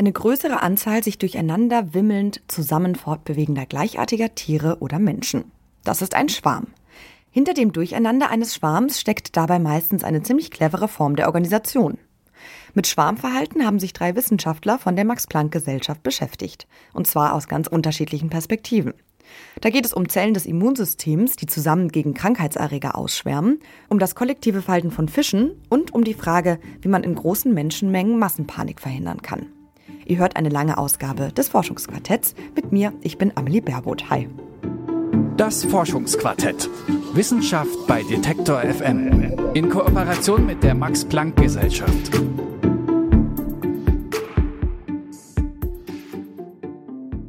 Eine 0.00 0.12
größere 0.12 0.62
Anzahl 0.62 1.04
sich 1.04 1.18
durcheinander 1.18 1.92
wimmelnd 1.92 2.40
zusammen 2.48 2.94
fortbewegender 2.94 3.66
gleichartiger 3.66 4.34
Tiere 4.34 4.78
oder 4.80 4.98
Menschen. 4.98 5.52
Das 5.84 6.00
ist 6.00 6.14
ein 6.14 6.30
Schwarm. 6.30 6.68
Hinter 7.30 7.52
dem 7.52 7.74
Durcheinander 7.74 8.30
eines 8.30 8.54
Schwarms 8.54 8.98
steckt 8.98 9.36
dabei 9.36 9.58
meistens 9.58 10.02
eine 10.02 10.22
ziemlich 10.22 10.50
clevere 10.50 10.88
Form 10.88 11.16
der 11.16 11.26
Organisation. 11.26 11.98
Mit 12.72 12.86
Schwarmverhalten 12.86 13.66
haben 13.66 13.78
sich 13.78 13.92
drei 13.92 14.16
Wissenschaftler 14.16 14.78
von 14.78 14.96
der 14.96 15.04
Max-Planck-Gesellschaft 15.04 16.02
beschäftigt. 16.02 16.66
Und 16.94 17.06
zwar 17.06 17.34
aus 17.34 17.46
ganz 17.46 17.66
unterschiedlichen 17.66 18.30
Perspektiven. 18.30 18.94
Da 19.60 19.68
geht 19.68 19.84
es 19.84 19.92
um 19.92 20.08
Zellen 20.08 20.32
des 20.32 20.46
Immunsystems, 20.46 21.36
die 21.36 21.46
zusammen 21.46 21.88
gegen 21.88 22.14
Krankheitserreger 22.14 22.96
ausschwärmen, 22.96 23.58
um 23.90 23.98
das 23.98 24.14
kollektive 24.14 24.62
Verhalten 24.62 24.92
von 24.92 25.10
Fischen 25.10 25.60
und 25.68 25.92
um 25.92 26.04
die 26.04 26.14
Frage, 26.14 26.58
wie 26.80 26.88
man 26.88 27.04
in 27.04 27.14
großen 27.14 27.52
Menschenmengen 27.52 28.18
Massenpanik 28.18 28.80
verhindern 28.80 29.20
kann. 29.20 29.59
Ihr 30.10 30.18
hört 30.18 30.34
eine 30.34 30.48
lange 30.48 30.76
Ausgabe 30.76 31.30
des 31.30 31.48
Forschungsquartetts 31.50 32.34
mit 32.56 32.72
mir, 32.72 32.92
ich 33.00 33.16
bin 33.16 33.30
Amelie 33.36 33.60
Baerboth. 33.60 34.10
Hi. 34.10 34.28
Das 35.36 35.64
Forschungsquartett. 35.64 36.68
Wissenschaft 37.14 37.86
bei 37.86 38.02
Detektor 38.02 38.60
FM. 38.60 39.52
In 39.54 39.70
Kooperation 39.70 40.46
mit 40.46 40.64
der 40.64 40.74
Max 40.74 41.04
Planck 41.04 41.36
Gesellschaft. 41.36 42.10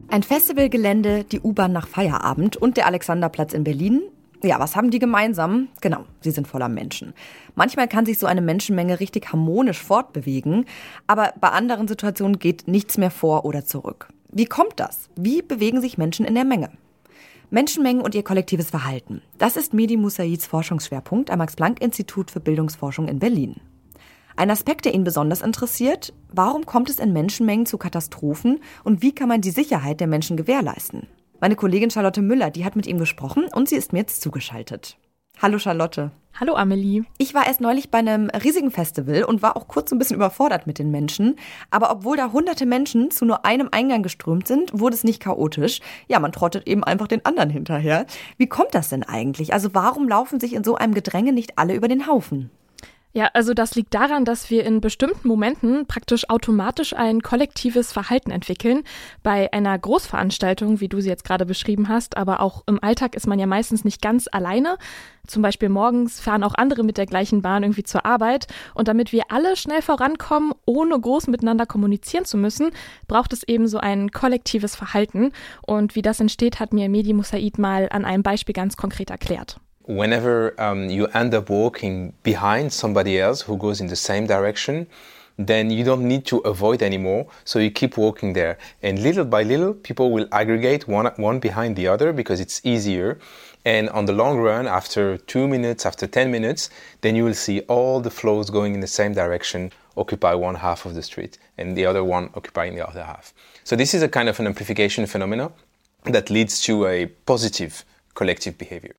Ein 0.08 0.24
Festivalgelände, 0.24 1.24
die 1.24 1.40
U-Bahn 1.40 1.72
nach 1.72 1.88
Feierabend 1.88 2.58
und 2.58 2.78
der 2.78 2.88
Alexanderplatz 2.88 3.54
in 3.54 3.64
Berlin. 3.64 4.02
Ja, 4.44 4.60
was 4.60 4.76
haben 4.76 4.90
die 4.90 5.00
gemeinsam? 5.00 5.68
Genau, 5.82 6.06
sie 6.22 6.32
sind 6.32 6.48
voller 6.48 6.70
Menschen. 6.70 7.14
Manchmal 7.54 7.88
kann 7.88 8.08
sich 8.08 8.18
so 8.18 8.26
eine 8.26 8.42
Menschenmenge 8.42 9.00
richtig 9.00 9.32
harmonisch 9.32 9.82
fortbewegen, 9.82 10.66
aber 11.06 11.34
bei 11.40 11.50
anderen 11.50 11.88
Situationen 11.88 12.40
geht 12.40 12.68
nichts 12.68 12.98
mehr 12.98 13.12
vor 13.12 13.46
oder 13.46 13.66
zurück. 13.66 14.08
Wie 14.32 14.46
kommt 14.46 14.80
das? 14.80 15.10
Wie 15.16 15.44
bewegen 15.44 15.80
sich 15.80 16.00
Menschen 16.00 16.26
in 16.26 16.34
der 16.34 16.46
Menge? 16.46 16.72
Menschenmengen 17.52 18.02
und 18.02 18.16
ihr 18.16 18.24
kollektives 18.24 18.70
Verhalten. 18.70 19.22
Das 19.38 19.58
ist 19.58 19.74
Medi 19.74 19.98
Musaids 19.98 20.48
Forschungsschwerpunkt 20.48 21.30
am 21.30 21.40
Max-Planck-Institut 21.40 22.32
für 22.32 22.40
Bildungsforschung 22.40 23.08
in 23.10 23.20
Berlin. 23.20 23.58
Ein 24.38 24.50
Aspekt, 24.50 24.86
der 24.86 24.96
ihn 24.96 25.04
besonders 25.04 25.42
interessiert, 25.42 26.14
warum 26.32 26.66
kommt 26.66 26.90
es 26.90 26.98
in 26.98 27.14
Menschenmengen 27.14 27.66
zu 27.66 27.78
Katastrophen 27.78 28.60
und 28.84 29.02
wie 29.04 29.14
kann 29.14 29.28
man 29.28 29.42
die 29.42 29.52
Sicherheit 29.52 30.00
der 30.00 30.08
Menschen 30.08 30.38
gewährleisten? 30.38 31.08
Meine 31.42 31.56
Kollegin 31.56 31.90
Charlotte 31.90 32.22
Müller, 32.22 32.52
die 32.52 32.66
hat 32.66 32.76
mit 32.76 32.86
ihm 32.86 33.00
gesprochen 33.00 33.48
und 33.56 33.68
sie 33.68 33.76
ist 33.76 33.94
mir 33.94 34.00
jetzt 34.00 34.22
zugeschaltet. 34.22 35.00
Hallo 35.42 35.58
Charlotte. 35.58 36.12
Hallo 36.40 36.54
Amelie. 36.54 37.02
Ich 37.18 37.34
war 37.34 37.48
erst 37.48 37.62
neulich 37.62 37.90
bei 37.90 37.98
einem 37.98 38.30
riesigen 38.30 38.70
Festival 38.70 39.24
und 39.24 39.42
war 39.42 39.58
auch 39.58 39.68
kurz 39.68 39.92
ein 39.92 39.98
bisschen 39.98 40.18
überfordert 40.18 40.68
mit 40.68 40.78
den 40.78 40.92
Menschen. 40.92 41.38
Aber 41.72 41.90
obwohl 41.90 42.16
da 42.16 42.32
hunderte 42.32 42.68
Menschen 42.68 43.10
zu 43.10 43.26
nur 43.26 43.44
einem 43.44 43.70
Eingang 43.72 44.04
geströmt 44.04 44.48
sind, 44.48 44.80
wurde 44.80 44.96
es 44.96 45.04
nicht 45.04 45.20
chaotisch. 45.20 45.80
Ja, 46.08 46.20
man 46.20 46.32
trottet 46.32 46.68
eben 46.68 46.84
einfach 46.84 47.08
den 47.08 47.26
anderen 47.26 47.50
hinterher. 47.50 48.06
Wie 48.38 48.48
kommt 48.48 48.76
das 48.76 48.90
denn 48.90 49.02
eigentlich? 49.02 49.52
Also 49.52 49.74
warum 49.74 50.08
laufen 50.08 50.40
sich 50.40 50.54
in 50.54 50.64
so 50.64 50.76
einem 50.76 50.94
Gedränge 50.94 51.34
nicht 51.34 51.58
alle 51.58 51.74
über 51.74 51.88
den 51.88 52.06
Haufen? 52.06 52.52
Ja, 53.14 53.30
also 53.34 53.54
das 53.54 53.76
liegt 53.76 53.94
daran, 53.94 54.24
dass 54.24 54.50
wir 54.50 54.64
in 54.64 54.80
bestimmten 54.80 55.28
Momenten 55.28 55.86
praktisch 55.86 56.30
automatisch 56.30 56.94
ein 56.94 57.22
kollektives 57.22 57.92
Verhalten 57.92 58.32
entwickeln. 58.32 58.84
Bei 59.22 59.52
einer 59.52 59.78
Großveranstaltung, 59.78 60.80
wie 60.80 60.88
du 60.88 61.02
sie 61.02 61.10
jetzt 61.10 61.26
gerade 61.26 61.46
beschrieben 61.46 61.90
hast, 61.90 62.16
aber 62.16 62.40
auch 62.40 62.64
im 62.68 62.82
Alltag 62.82 63.16
ist 63.16 63.28
man 63.28 63.38
ja 63.38 63.48
meistens 63.48 63.84
nicht 63.84 64.02
ganz 64.02 64.30
alleine. 64.32 64.78
Zum 65.28 65.42
Beispiel 65.42 65.68
morgens 65.68 66.22
fahren 66.22 66.44
auch 66.44 66.56
andere 66.56 66.84
mit 66.84 66.98
der 66.98 67.06
gleichen 67.06 67.42
Bahn 67.42 67.64
irgendwie 67.64 67.84
zur 67.84 68.06
Arbeit. 68.06 68.48
Und 68.76 68.88
damit 68.88 69.12
wir 69.12 69.24
alle 69.28 69.58
schnell 69.58 69.82
vorankommen, 69.82 70.54
ohne 70.66 70.98
groß 70.98 71.28
miteinander 71.28 71.66
kommunizieren 71.66 72.24
zu 72.24 72.38
müssen, 72.38 72.72
braucht 73.10 73.34
es 73.34 73.44
eben 73.44 73.68
so 73.68 73.78
ein 73.78 74.12
kollektives 74.12 74.78
Verhalten. 74.78 75.34
Und 75.62 75.96
wie 75.96 76.02
das 76.02 76.22
entsteht, 76.22 76.62
hat 76.62 76.72
mir 76.72 76.88
Medi 76.88 77.12
Musaid 77.12 77.58
mal 77.58 77.90
an 77.92 78.06
einem 78.06 78.24
Beispiel 78.24 78.54
ganz 78.54 78.78
konkret 78.78 79.10
erklärt. 79.10 79.60
Whenever 79.96 80.60
um, 80.62 80.90
you 80.90 81.08
end 81.08 81.34
up 81.34 81.50
walking 81.50 82.14
behind 82.24 82.72
somebody 82.72 83.20
else 83.20 83.42
who 83.42 83.58
goes 83.58 83.82
in 83.82 83.88
the 83.88 83.96
same 83.96 84.26
direction, 84.26 84.88
then 85.38 85.70
you 85.70 85.84
don't 85.84 86.08
need 86.08 86.26
to 86.26 86.38
avoid 86.40 86.82
anymore. 86.82 87.28
So 87.46 87.60
you 87.60 87.72
keep 87.72 87.98
walking 87.98 88.34
there. 88.34 88.58
And 88.82 89.02
little 89.02 89.26
by 89.26 89.44
little, 89.44 89.74
people 89.74 90.12
will 90.12 90.28
aggregate 90.32 90.88
one, 90.88 91.08
one 91.18 91.40
behind 91.40 91.76
the 91.76 91.88
other 91.88 92.14
because 92.14 92.40
it's 92.40 92.62
easier. 92.64 93.20
And 93.66 93.90
on 93.90 94.06
the 94.06 94.14
long 94.14 94.38
run, 94.38 94.68
after 94.68 95.18
two 95.18 95.48
minutes, 95.48 95.86
after 95.86 96.08
10 96.08 96.32
minutes, 96.32 96.70
then 97.02 97.16
you 97.16 97.24
will 97.24 97.34
see 97.34 97.62
all 97.62 98.00
the 98.00 98.10
flows 98.10 98.50
going 98.50 98.74
in 98.74 98.80
the 98.80 98.88
same 98.88 99.14
direction 99.14 99.72
occupy 99.98 100.34
one 100.34 100.56
half 100.56 100.86
of 100.86 100.96
the 100.96 101.04
street 101.04 101.38
and 101.58 101.76
the 101.76 101.86
other 101.86 102.04
one 102.04 102.30
occupying 102.36 102.76
the 102.76 102.88
other 102.88 103.04
half. 103.04 103.34
So 103.64 103.76
this 103.76 103.94
is 103.94 104.02
a 104.02 104.10
kind 104.10 104.30
of 104.30 104.40
an 104.40 104.48
amplification 104.48 105.06
phenomena 105.06 105.52
that 106.06 106.30
leads 106.30 106.62
to 106.62 106.88
a 106.88 107.08
positive 107.26 107.86
collective 108.16 108.58
behavior. 108.58 108.96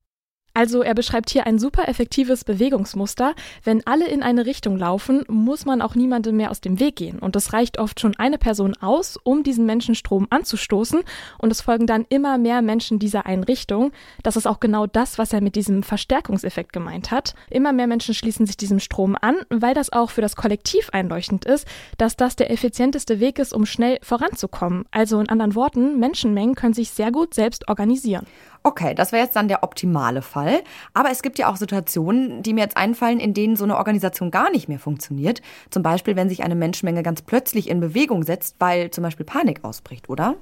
Also 0.55 0.83
er 0.83 0.93
beschreibt 0.93 1.31
hier 1.31 1.47
ein 1.47 1.57
super 1.57 1.87
effektives 1.87 2.43
Bewegungsmuster. 2.43 3.33
Wenn 3.63 3.87
alle 3.87 4.07
in 4.07 4.21
eine 4.21 4.45
Richtung 4.45 4.77
laufen, 4.77 5.23
muss 5.27 5.65
man 5.65 5.81
auch 5.81 5.95
niemandem 5.95 6.37
mehr 6.37 6.51
aus 6.51 6.61
dem 6.61 6.79
Weg 6.79 6.97
gehen. 6.97 7.17
Und 7.17 7.35
es 7.35 7.53
reicht 7.53 7.79
oft 7.79 7.99
schon 7.99 8.15
eine 8.17 8.37
Person 8.37 8.75
aus, 8.79 9.17
um 9.23 9.41
diesen 9.41 9.65
Menschenstrom 9.65 10.27
anzustoßen. 10.29 11.01
Und 11.39 11.51
es 11.51 11.61
folgen 11.61 11.87
dann 11.87 12.05
immer 12.07 12.37
mehr 12.37 12.61
Menschen 12.61 12.99
dieser 12.99 13.25
einen 13.25 13.43
Richtung. 13.43 13.93
Das 14.21 14.35
ist 14.35 14.45
auch 14.45 14.59
genau 14.59 14.85
das, 14.85 15.17
was 15.17 15.33
er 15.33 15.41
mit 15.41 15.55
diesem 15.55 15.81
Verstärkungseffekt 15.81 16.71
gemeint 16.71 17.09
hat. 17.09 17.33
Immer 17.49 17.73
mehr 17.73 17.87
Menschen 17.87 18.13
schließen 18.13 18.45
sich 18.45 18.55
diesem 18.55 18.79
Strom 18.79 19.17
an, 19.19 19.37
weil 19.49 19.73
das 19.73 19.91
auch 19.91 20.11
für 20.11 20.21
das 20.21 20.35
Kollektiv 20.35 20.91
einleuchtend 20.91 21.45
ist, 21.45 21.67
dass 21.97 22.15
das 22.15 22.35
der 22.35 22.51
effizienteste 22.51 23.19
Weg 23.19 23.39
ist, 23.39 23.53
um 23.53 23.65
schnell 23.65 23.97
voranzukommen. 24.03 24.85
Also 24.91 25.19
in 25.19 25.29
anderen 25.29 25.55
Worten, 25.55 25.99
Menschenmengen 25.99 26.53
können 26.53 26.75
sich 26.75 26.91
sehr 26.91 27.11
gut 27.11 27.33
selbst 27.33 27.67
organisieren. 27.69 28.27
Okay, 28.65 28.95
das 28.95 29.11
wäre 29.11 29.23
jetzt 29.23 29.35
dann 29.35 29.49
der 29.49 29.61
optimale 29.61 30.21
Fall. 30.21 30.63
Aber 30.93 31.11
es 31.11 31.21
gibt 31.21 31.37
ja 31.37 31.51
auch 31.51 31.57
Situationen, 31.57 32.43
die 32.43 32.53
mir 32.53 32.61
jetzt 32.61 32.77
einfallen, 32.77 33.19
in 33.19 33.33
denen 33.33 33.57
so 33.57 33.65
eine 33.65 33.75
Organisation 33.75 34.31
gar 34.31 34.49
nicht 34.51 34.69
mehr 34.69 34.79
funktioniert. 34.79 35.41
Zum 35.69 35.83
Beispiel, 35.83 36.15
wenn 36.15 36.29
sich 36.29 36.43
eine 36.43 36.55
Menschenmenge 36.55 37.03
ganz 37.03 37.21
plötzlich 37.21 37.69
in 37.69 37.81
Bewegung 37.81 38.23
setzt, 38.23 38.55
weil 38.59 38.89
zum 38.89 39.03
Beispiel 39.03 39.25
Panik 39.25 39.65
ausbricht, 39.65 40.09
oder? 40.09 40.35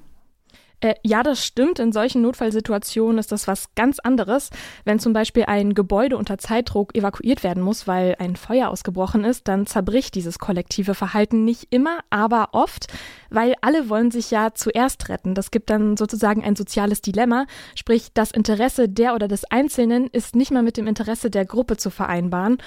Äh, 0.82 0.96
ja, 1.04 1.22
das 1.22 1.46
stimmt. 1.46 1.80
In 1.80 1.92
solchen 1.92 2.24
Notfallsituationen 2.24 3.20
ist 3.20 3.32
das 3.32 3.48
was 3.48 3.74
ganz 3.76 4.00
anderes. 4.00 4.50
Wenn 4.84 5.00
zum 5.00 5.14
Beispiel 5.14 5.46
ein 5.46 5.76
Gebäude 5.76 6.18
unter 6.18 6.40
Zeitdruck 6.40 6.96
evakuiert 6.96 7.44
werden 7.44 7.62
muss, 7.64 7.88
weil 7.88 8.16
ein 8.18 8.36
Feuer 8.36 8.70
ausgebrochen 8.70 9.24
ist, 9.24 9.48
dann 9.48 9.68
zerbricht 9.68 10.16
dieses 10.16 10.40
kollektive 10.40 10.96
Verhalten 10.96 11.46
nicht 11.46 11.68
immer, 11.70 12.00
aber 12.10 12.50
oft, 12.54 12.88
weil 13.30 13.54
alle 13.62 13.90
wollen 13.90 14.10
sich 14.10 14.32
ja 14.32 14.54
zuerst 14.56 15.08
retten. 15.10 15.36
Das 15.36 15.52
gibt 15.52 15.70
dann 15.70 15.98
sozusagen 15.98 16.44
ein 16.44 16.56
soziales 16.56 17.02
Dilemma. 17.02 17.46
Sprich, 17.76 18.10
das 18.14 18.32
Interesse 18.32 18.90
der 18.90 19.14
oder 19.14 19.28
des 19.28 19.46
Einzelnen 19.46 20.08
ist 20.08 20.36
nicht 20.36 20.52
mehr 20.52 20.64
mit 20.64 20.78
dem 20.78 20.88
Interesse 20.88 21.30
der 21.30 21.46
Gruppe 21.46 21.78
zu 21.78 21.92
vereinbaren. 21.92 22.58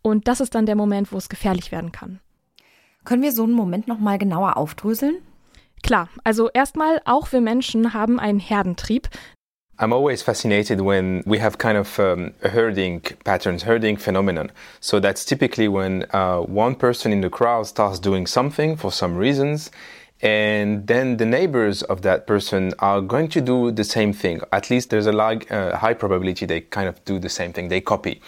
Und 0.00 0.26
das 0.26 0.40
ist 0.40 0.54
dann 0.54 0.64
der 0.64 0.76
Moment, 0.76 1.12
wo 1.12 1.18
es 1.18 1.28
gefährlich 1.28 1.70
werden 1.70 1.92
kann. 1.92 2.20
Können 3.04 3.22
wir 3.22 3.32
so 3.32 3.44
einen 3.44 3.52
Moment 3.52 3.88
nochmal 3.88 4.18
genauer 4.18 4.56
aufdröseln? 4.56 5.16
Klar, 5.82 6.08
also 6.24 6.50
erstmal 6.52 7.00
auch 7.04 7.32
wir 7.32 7.40
Menschen 7.40 7.94
haben 7.94 8.18
einen 8.20 8.40
Herdentrieb. 8.40 9.08
I'm 9.80 9.92
always 9.92 10.22
fascinated 10.22 10.80
when 10.80 11.22
we 11.24 11.38
have 11.38 11.58
kind 11.58 11.78
of 11.78 12.00
um, 12.00 12.32
herding 12.42 13.00
patterns, 13.22 13.64
herding 13.64 13.96
phenomenon. 13.96 14.50
So 14.80 14.98
that's 14.98 15.24
typically 15.24 15.68
when 15.68 16.04
uh, 16.12 16.40
one 16.40 16.74
person 16.74 17.12
in 17.12 17.20
the 17.20 17.30
crowd 17.30 17.66
starts 17.66 18.00
doing 18.00 18.26
something 18.26 18.76
for 18.76 18.90
some 18.90 19.16
reasons, 19.16 19.70
and 20.20 20.84
then 20.88 21.18
the 21.18 21.26
neighbors 21.26 21.84
of 21.84 22.02
that 22.02 22.26
person 22.26 22.74
are 22.80 23.00
going 23.00 23.28
to 23.28 23.40
do 23.40 23.70
the 23.70 23.84
same 23.84 24.12
thing. 24.12 24.40
At 24.52 24.68
least 24.68 24.90
there's 24.90 25.06
a 25.06 25.16
uh, 25.16 25.76
high 25.76 25.94
probability 25.94 26.44
they 26.44 26.62
kind 26.62 26.88
of 26.88 27.04
do 27.04 27.20
the 27.20 27.28
same 27.28 27.52
thing, 27.52 27.68
they 27.68 27.80
copy. 27.80 28.20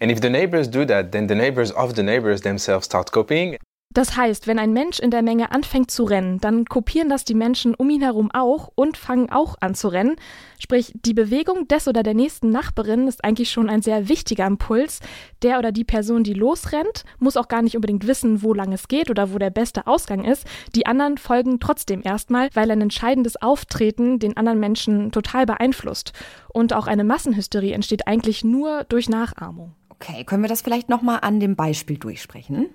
And 0.00 0.10
if 0.10 0.20
the 0.20 0.28
neighbors 0.28 0.66
do 0.66 0.84
that, 0.86 1.12
then 1.12 1.28
the 1.28 1.36
neighbors 1.36 1.70
of 1.70 1.94
the 1.94 2.02
neighbors 2.02 2.40
themselves 2.40 2.86
start 2.86 3.12
copying. 3.12 3.58
Das 3.96 4.14
heißt, 4.14 4.46
wenn 4.46 4.58
ein 4.58 4.74
Mensch 4.74 4.98
in 4.98 5.10
der 5.10 5.22
Menge 5.22 5.52
anfängt 5.52 5.90
zu 5.90 6.04
rennen, 6.04 6.38
dann 6.38 6.66
kopieren 6.66 7.08
das 7.08 7.24
die 7.24 7.32
Menschen 7.32 7.74
um 7.74 7.88
ihn 7.88 8.02
herum 8.02 8.30
auch 8.30 8.70
und 8.74 8.98
fangen 8.98 9.30
auch 9.30 9.56
an 9.60 9.74
zu 9.74 9.88
rennen. 9.88 10.16
Sprich, 10.58 10.92
die 11.06 11.14
Bewegung 11.14 11.66
des 11.66 11.88
oder 11.88 12.02
der 12.02 12.12
nächsten 12.12 12.50
Nachbarin 12.50 13.08
ist 13.08 13.24
eigentlich 13.24 13.50
schon 13.50 13.70
ein 13.70 13.80
sehr 13.80 14.10
wichtiger 14.10 14.46
Impuls. 14.46 15.00
Der 15.40 15.58
oder 15.58 15.72
die 15.72 15.84
Person, 15.84 16.24
die 16.24 16.34
losrennt, 16.34 17.04
muss 17.20 17.38
auch 17.38 17.48
gar 17.48 17.62
nicht 17.62 17.74
unbedingt 17.74 18.06
wissen, 18.06 18.42
wo 18.42 18.52
lang 18.52 18.70
es 18.74 18.88
geht 18.88 19.08
oder 19.08 19.32
wo 19.32 19.38
der 19.38 19.48
beste 19.48 19.86
Ausgang 19.86 20.24
ist. 20.24 20.46
Die 20.74 20.84
anderen 20.84 21.16
folgen 21.16 21.58
trotzdem 21.58 22.02
erstmal, 22.04 22.50
weil 22.52 22.70
ein 22.70 22.82
entscheidendes 22.82 23.40
Auftreten 23.40 24.18
den 24.18 24.36
anderen 24.36 24.60
Menschen 24.60 25.10
total 25.10 25.46
beeinflusst. 25.46 26.12
Und 26.52 26.74
auch 26.74 26.86
eine 26.86 27.04
Massenhysterie 27.04 27.72
entsteht 27.72 28.06
eigentlich 28.06 28.44
nur 28.44 28.84
durch 28.84 29.08
Nachahmung. 29.08 29.74
Okay, 29.88 30.24
können 30.24 30.42
wir 30.42 30.50
das 30.50 30.60
vielleicht 30.60 30.90
nochmal 30.90 31.20
an 31.22 31.40
dem 31.40 31.56
Beispiel 31.56 31.96
durchsprechen? 31.96 32.68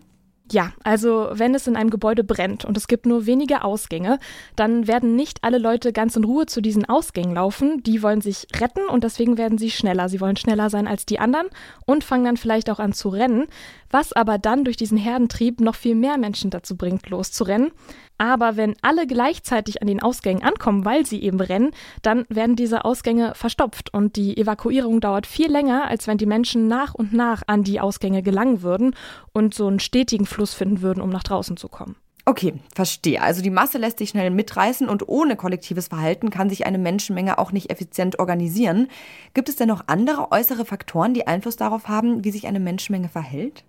Ja, 0.52 0.74
also 0.84 1.30
wenn 1.32 1.56
es 1.56 1.68
in 1.68 1.78
einem 1.78 1.90
Gebäude 1.90 2.26
brennt 2.26 2.66
und 2.66 2.76
es 2.76 2.88
gibt 2.90 3.06
nur 3.06 3.26
wenige 3.26 3.64
Ausgänge, 3.64 4.20
dann 4.58 4.86
werden 4.86 5.16
nicht 5.16 5.46
alle 5.46 5.58
Leute 5.58 5.94
ganz 5.94 6.18
in 6.18 6.26
Ruhe 6.26 6.46
zu 6.46 6.62
diesen 6.62 6.84
Ausgängen 6.84 7.36
laufen. 7.36 7.82
Die 7.84 8.04
wollen 8.04 8.20
sich 8.20 8.48
retten 8.60 8.86
und 8.90 9.06
deswegen 9.06 9.38
werden 9.38 9.58
sie 9.58 9.72
schneller. 9.72 10.10
Sie 10.10 10.20
wollen 10.20 10.36
schneller 10.36 10.70
sein 10.70 10.88
als 10.88 11.06
die 11.06 11.20
anderen 11.20 11.48
und 11.86 12.04
fangen 12.04 12.26
dann 12.26 12.36
vielleicht 12.36 12.70
auch 12.70 12.80
an 12.80 12.92
zu 12.92 13.08
rennen, 13.08 13.48
was 13.90 14.12
aber 14.12 14.38
dann 14.38 14.66
durch 14.66 14.76
diesen 14.76 14.98
Herdentrieb 14.98 15.62
noch 15.62 15.76
viel 15.76 15.96
mehr 15.96 16.18
Menschen 16.18 16.50
dazu 16.50 16.76
bringt, 16.76 17.10
loszurennen. 17.10 17.72
Aber 18.22 18.56
wenn 18.56 18.76
alle 18.84 19.08
gleichzeitig 19.08 19.82
an 19.82 19.88
den 19.88 20.00
Ausgängen 20.00 20.44
ankommen, 20.44 20.86
weil 20.86 21.08
sie 21.08 21.24
eben 21.24 21.42
rennen, 21.42 21.72
dann 22.04 22.28
werden 22.30 22.56
diese 22.56 22.86
Ausgänge 22.86 23.34
verstopft 23.34 23.92
und 23.96 24.16
die 24.16 24.38
Evakuierung 24.38 25.02
dauert 25.02 25.26
viel 25.26 25.52
länger, 25.52 25.88
als 25.88 26.06
wenn 26.06 26.20
die 26.20 26.28
Menschen 26.28 26.68
nach 26.68 26.94
und 26.94 27.14
nach 27.14 27.42
an 27.48 27.64
die 27.64 27.80
Ausgänge 27.80 28.22
gelangen 28.22 28.62
würden 28.62 28.96
und 29.34 29.56
so 29.56 29.66
einen 29.66 29.80
stetigen 29.80 30.28
Fluss 30.28 30.54
finden 30.54 30.84
würden, 30.84 31.02
um 31.02 31.10
nach 31.10 31.24
draußen 31.24 31.58
zu 31.58 31.68
kommen. 31.68 31.96
Okay, 32.24 32.54
verstehe. 32.76 33.24
Also 33.24 33.42
die 33.42 33.50
Masse 33.50 33.80
lässt 33.80 33.98
sich 33.98 34.10
schnell 34.10 34.30
mitreißen 34.30 34.88
und 34.88 35.10
ohne 35.10 35.36
kollektives 35.36 35.88
Verhalten 35.88 36.30
kann 36.30 36.48
sich 36.48 36.68
eine 36.68 36.78
Menschenmenge 36.78 37.40
auch 37.40 37.52
nicht 37.52 37.72
effizient 37.72 38.20
organisieren. 38.20 38.88
Gibt 39.34 39.50
es 39.50 39.56
denn 39.56 39.68
noch 39.68 39.86
andere 39.88 40.32
äußere 40.32 40.66
Faktoren, 40.66 41.16
die 41.16 41.26
Einfluss 41.26 41.56
darauf 41.56 41.88
haben, 41.88 42.24
wie 42.24 42.30
sich 42.30 42.46
eine 42.46 42.60
Menschenmenge 42.60 43.10
verhält? 43.10 43.64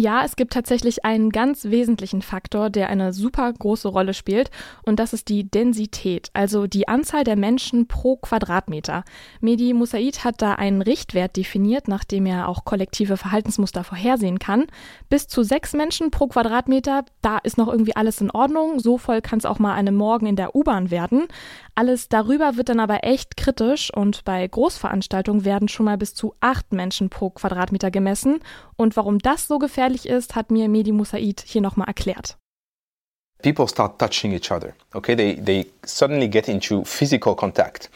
Ja, 0.00 0.22
es 0.24 0.36
gibt 0.36 0.52
tatsächlich 0.52 1.04
einen 1.04 1.30
ganz 1.30 1.64
wesentlichen 1.64 2.22
Faktor, 2.22 2.70
der 2.70 2.88
eine 2.88 3.12
super 3.12 3.52
große 3.52 3.88
Rolle 3.88 4.14
spielt, 4.14 4.48
und 4.84 5.00
das 5.00 5.12
ist 5.12 5.28
die 5.28 5.50
Densität, 5.50 6.30
also 6.34 6.68
die 6.68 6.86
Anzahl 6.86 7.24
der 7.24 7.34
Menschen 7.34 7.88
pro 7.88 8.14
Quadratmeter. 8.14 9.02
Mehdi 9.40 9.72
Musaid 9.72 10.22
hat 10.22 10.40
da 10.40 10.52
einen 10.52 10.82
Richtwert 10.82 11.36
definiert, 11.36 11.88
nachdem 11.88 12.26
er 12.26 12.48
auch 12.48 12.64
kollektive 12.64 13.16
Verhaltensmuster 13.16 13.82
vorhersehen 13.82 14.38
kann. 14.38 14.66
Bis 15.08 15.26
zu 15.26 15.42
sechs 15.42 15.72
Menschen 15.72 16.12
pro 16.12 16.28
Quadratmeter, 16.28 17.04
da 17.20 17.38
ist 17.38 17.58
noch 17.58 17.66
irgendwie 17.66 17.96
alles 17.96 18.20
in 18.20 18.30
Ordnung. 18.30 18.78
So 18.78 18.98
voll 18.98 19.20
kann 19.20 19.40
es 19.40 19.46
auch 19.46 19.58
mal 19.58 19.74
eine 19.74 19.90
Morgen 19.90 20.26
in 20.26 20.36
der 20.36 20.54
U-Bahn 20.54 20.92
werden. 20.92 21.26
Alles 21.78 22.08
darüber 22.08 22.56
wird 22.56 22.70
dann 22.70 22.80
aber 22.80 23.04
echt 23.04 23.36
kritisch 23.36 23.94
und 23.94 24.24
bei 24.24 24.44
Großveranstaltungen 24.44 25.44
werden 25.44 25.68
schon 25.68 25.86
mal 25.86 25.96
bis 25.96 26.12
zu 26.12 26.34
acht 26.40 26.72
Menschen 26.72 27.08
pro 27.08 27.30
Quadratmeter 27.30 27.92
gemessen. 27.92 28.40
Und 28.74 28.96
warum 28.96 29.20
das 29.20 29.46
so 29.46 29.60
gefährlich 29.60 30.08
ist, 30.08 30.34
hat 30.34 30.50
mir 30.50 30.68
Mehdi 30.68 30.90
Musaid 30.90 31.40
hier 31.46 31.60
nochmal 31.60 31.86
erklärt. 31.86 32.36
People 33.44 33.68
start 33.68 33.96
touching 34.00 34.32
each 34.32 34.50
other. 34.50 34.72
Okay, 34.92 35.14
they, 35.14 35.36
they 35.36 35.70
suddenly 35.86 36.26
get 36.26 36.48
into 36.48 36.82
physical 36.82 37.36
contact. 37.36 37.88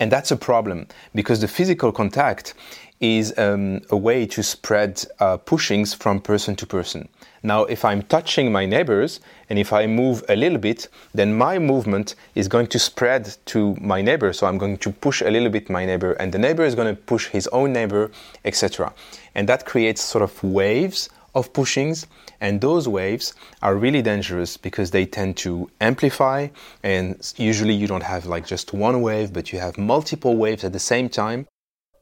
And 0.00 0.12
that's 0.12 0.32
a 0.32 0.36
problem 0.36 0.88
because 1.14 1.40
the 1.40 1.46
physical 1.46 1.92
contact 1.92 2.56
is 3.00 3.36
um, 3.38 3.80
a 3.90 3.96
way 3.96 4.26
to 4.26 4.42
spread 4.42 5.02
uh, 5.20 5.38
pushings 5.38 5.94
from 5.94 6.20
person 6.20 6.54
to 6.54 6.66
person. 6.66 7.08
Now, 7.42 7.64
if 7.64 7.82
I'm 7.82 8.02
touching 8.02 8.52
my 8.52 8.66
neighbors 8.66 9.20
and 9.48 9.58
if 9.58 9.72
I 9.72 9.86
move 9.86 10.22
a 10.28 10.36
little 10.36 10.58
bit, 10.58 10.88
then 11.14 11.36
my 11.36 11.58
movement 11.58 12.14
is 12.34 12.46
going 12.46 12.66
to 12.68 12.78
spread 12.78 13.34
to 13.46 13.74
my 13.80 14.02
neighbor. 14.02 14.34
So 14.34 14.46
I'm 14.46 14.58
going 14.58 14.76
to 14.78 14.92
push 14.92 15.22
a 15.22 15.30
little 15.30 15.48
bit 15.48 15.70
my 15.70 15.86
neighbor, 15.86 16.12
and 16.12 16.30
the 16.30 16.38
neighbor 16.38 16.64
is 16.64 16.74
going 16.74 16.94
to 16.94 17.00
push 17.02 17.28
his 17.28 17.46
own 17.48 17.72
neighbor, 17.72 18.10
etc. 18.44 18.92
And 19.34 19.48
that 19.48 19.64
creates 19.64 20.02
sort 20.02 20.22
of 20.22 20.42
waves 20.44 21.08
of 21.34 21.52
pushings, 21.54 22.06
and 22.40 22.60
those 22.60 22.86
waves 22.88 23.34
are 23.62 23.76
really 23.76 24.02
dangerous 24.02 24.56
because 24.56 24.90
they 24.90 25.06
tend 25.06 25.36
to 25.38 25.70
amplify. 25.80 26.48
And 26.82 27.32
usually, 27.36 27.72
you 27.72 27.86
don't 27.86 28.02
have 28.02 28.26
like 28.26 28.46
just 28.46 28.74
one 28.74 29.00
wave, 29.00 29.32
but 29.32 29.52
you 29.52 29.58
have 29.60 29.78
multiple 29.78 30.36
waves 30.36 30.64
at 30.64 30.74
the 30.74 30.78
same 30.78 31.08
time. 31.08 31.46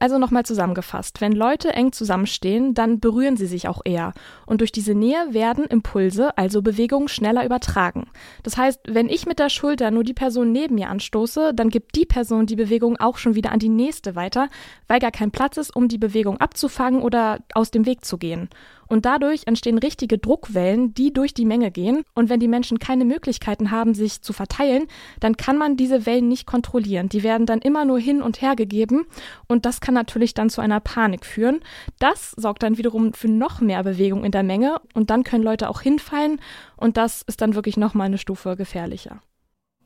Also 0.01 0.17
nochmal 0.17 0.45
zusammengefasst, 0.45 1.19
wenn 1.19 1.33
Leute 1.33 1.73
eng 1.73 1.91
zusammenstehen, 1.91 2.73
dann 2.73 3.01
berühren 3.01 3.35
sie 3.35 3.47
sich 3.47 3.67
auch 3.67 3.81
eher. 3.83 4.13
Und 4.45 4.61
durch 4.61 4.71
diese 4.71 4.95
Nähe 4.95 5.33
werden 5.33 5.65
Impulse, 5.65 6.37
also 6.37 6.61
Bewegungen, 6.61 7.09
schneller 7.09 7.43
übertragen. 7.43 8.07
Das 8.43 8.55
heißt, 8.55 8.79
wenn 8.87 9.09
ich 9.09 9.25
mit 9.25 9.39
der 9.39 9.49
Schulter 9.49 9.91
nur 9.91 10.05
die 10.05 10.13
Person 10.13 10.53
neben 10.53 10.75
mir 10.75 10.89
anstoße, 10.89 11.53
dann 11.53 11.69
gibt 11.69 11.97
die 11.97 12.05
Person 12.05 12.45
die 12.45 12.55
Bewegung 12.55 12.95
auch 12.95 13.17
schon 13.17 13.35
wieder 13.35 13.51
an 13.51 13.59
die 13.59 13.67
nächste 13.67 14.15
weiter, 14.15 14.47
weil 14.87 15.01
gar 15.01 15.11
kein 15.11 15.31
Platz 15.31 15.57
ist, 15.57 15.75
um 15.75 15.89
die 15.89 15.97
Bewegung 15.97 16.37
abzufangen 16.37 17.01
oder 17.01 17.39
aus 17.53 17.69
dem 17.69 17.85
Weg 17.85 18.05
zu 18.05 18.17
gehen. 18.17 18.47
Und 18.89 19.05
dadurch 19.05 19.43
entstehen 19.45 19.77
richtige 19.77 20.17
Druckwellen, 20.17 20.93
die 20.93 21.13
durch 21.13 21.33
die 21.33 21.45
Menge 21.45 21.71
gehen. 21.71 22.03
Und 22.15 22.29
wenn 22.29 22.39
die 22.39 22.47
Menschen 22.47 22.79
keine 22.79 23.05
Möglichkeiten 23.05 23.71
haben, 23.71 23.93
sich 23.93 24.21
zu 24.21 24.33
verteilen, 24.33 24.87
dann 25.19 25.37
kann 25.37 25.57
man 25.57 25.77
diese 25.77 26.05
Wellen 26.05 26.27
nicht 26.27 26.45
kontrollieren. 26.45 27.07
Die 27.07 27.23
werden 27.23 27.45
dann 27.45 27.59
immer 27.59 27.85
nur 27.85 27.99
hin 27.99 28.21
und 28.21 28.41
her 28.41 28.55
gegeben. 28.55 29.05
Und 29.47 29.65
das 29.65 29.79
kann 29.79 29.93
natürlich 29.93 30.33
dann 30.33 30.49
zu 30.49 30.59
einer 30.59 30.79
Panik 30.79 31.25
führen. 31.25 31.59
Das 31.99 32.31
sorgt 32.31 32.63
dann 32.63 32.77
wiederum 32.77 33.13
für 33.13 33.29
noch 33.29 33.61
mehr 33.61 33.83
Bewegung 33.83 34.25
in 34.25 34.31
der 34.31 34.43
Menge. 34.43 34.81
Und 34.93 35.11
dann 35.11 35.23
können 35.23 35.43
Leute 35.43 35.69
auch 35.69 35.81
hinfallen. 35.81 36.41
Und 36.75 36.97
das 36.97 37.21
ist 37.21 37.41
dann 37.41 37.55
wirklich 37.55 37.77
noch 37.77 37.93
mal 37.93 38.05
eine 38.05 38.17
Stufe 38.17 38.55
gefährlicher. 38.55 39.21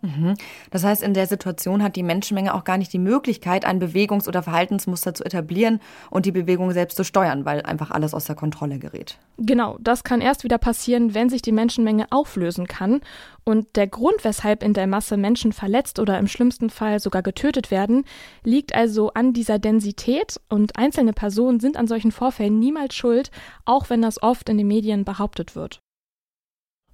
Mhm. 0.04 0.36
Das 0.70 0.84
heißt, 0.84 1.02
in 1.02 1.14
der 1.14 1.28
Situation 1.28 1.82
hat 1.82 1.96
die 1.96 2.04
Menschenmenge 2.04 2.54
auch 2.54 2.66
gar 2.66 2.78
nicht 2.78 2.92
die 2.92 3.00
Möglichkeit, 3.00 3.64
ein 3.64 3.80
Bewegungs- 3.80 4.28
oder 4.28 4.44
Verhaltensmuster 4.44 5.14
zu 5.14 5.24
etablieren 5.24 5.80
und 6.10 6.26
die 6.26 6.34
Bewegung 6.34 6.72
selbst 6.72 6.98
zu 6.98 7.06
steuern, 7.06 7.46
weil 7.46 7.62
einfach 7.62 7.90
alles 7.90 8.14
aus 8.14 8.26
der 8.26 8.36
Kontrolle 8.36 8.80
gerät. 8.80 9.18
Genau, 9.38 9.78
das 9.80 10.04
kann 10.04 10.20
erst 10.20 10.44
wieder 10.44 10.58
passieren, 10.58 11.14
wenn 11.14 11.30
sich 11.30 11.42
die 11.42 11.54
Menschenmenge 11.54 12.08
auflösen 12.12 12.68
kann. 12.68 13.00
Und 13.46 13.78
der 13.78 13.88
Grund, 13.88 14.24
weshalb 14.24 14.62
in 14.62 14.74
der 14.74 14.88
Masse 14.88 15.16
Menschen 15.16 15.54
verletzt 15.54 16.00
oder 16.00 16.20
im 16.20 16.28
schlimmsten 16.28 16.70
Fall 16.70 17.00
sogar 17.00 17.22
getötet 17.22 17.72
werden, 17.72 18.04
liegt 18.44 18.76
also 18.76 19.12
an 19.14 19.32
dieser 19.32 19.58
Densität 19.58 20.40
und 20.50 20.78
einzelne 20.78 21.14
Personen 21.14 21.62
sind 21.62 21.78
an 21.78 21.88
solchen 21.88 22.12
Vorfällen 22.12 22.60
niemals 22.60 22.94
schuld, 22.94 23.32
auch 23.64 23.90
wenn 23.90 24.02
das 24.02 24.22
oft 24.22 24.50
in 24.50 24.58
den 24.58 24.68
Medien 24.68 25.06
behauptet 25.06 25.56
wird. 25.56 25.80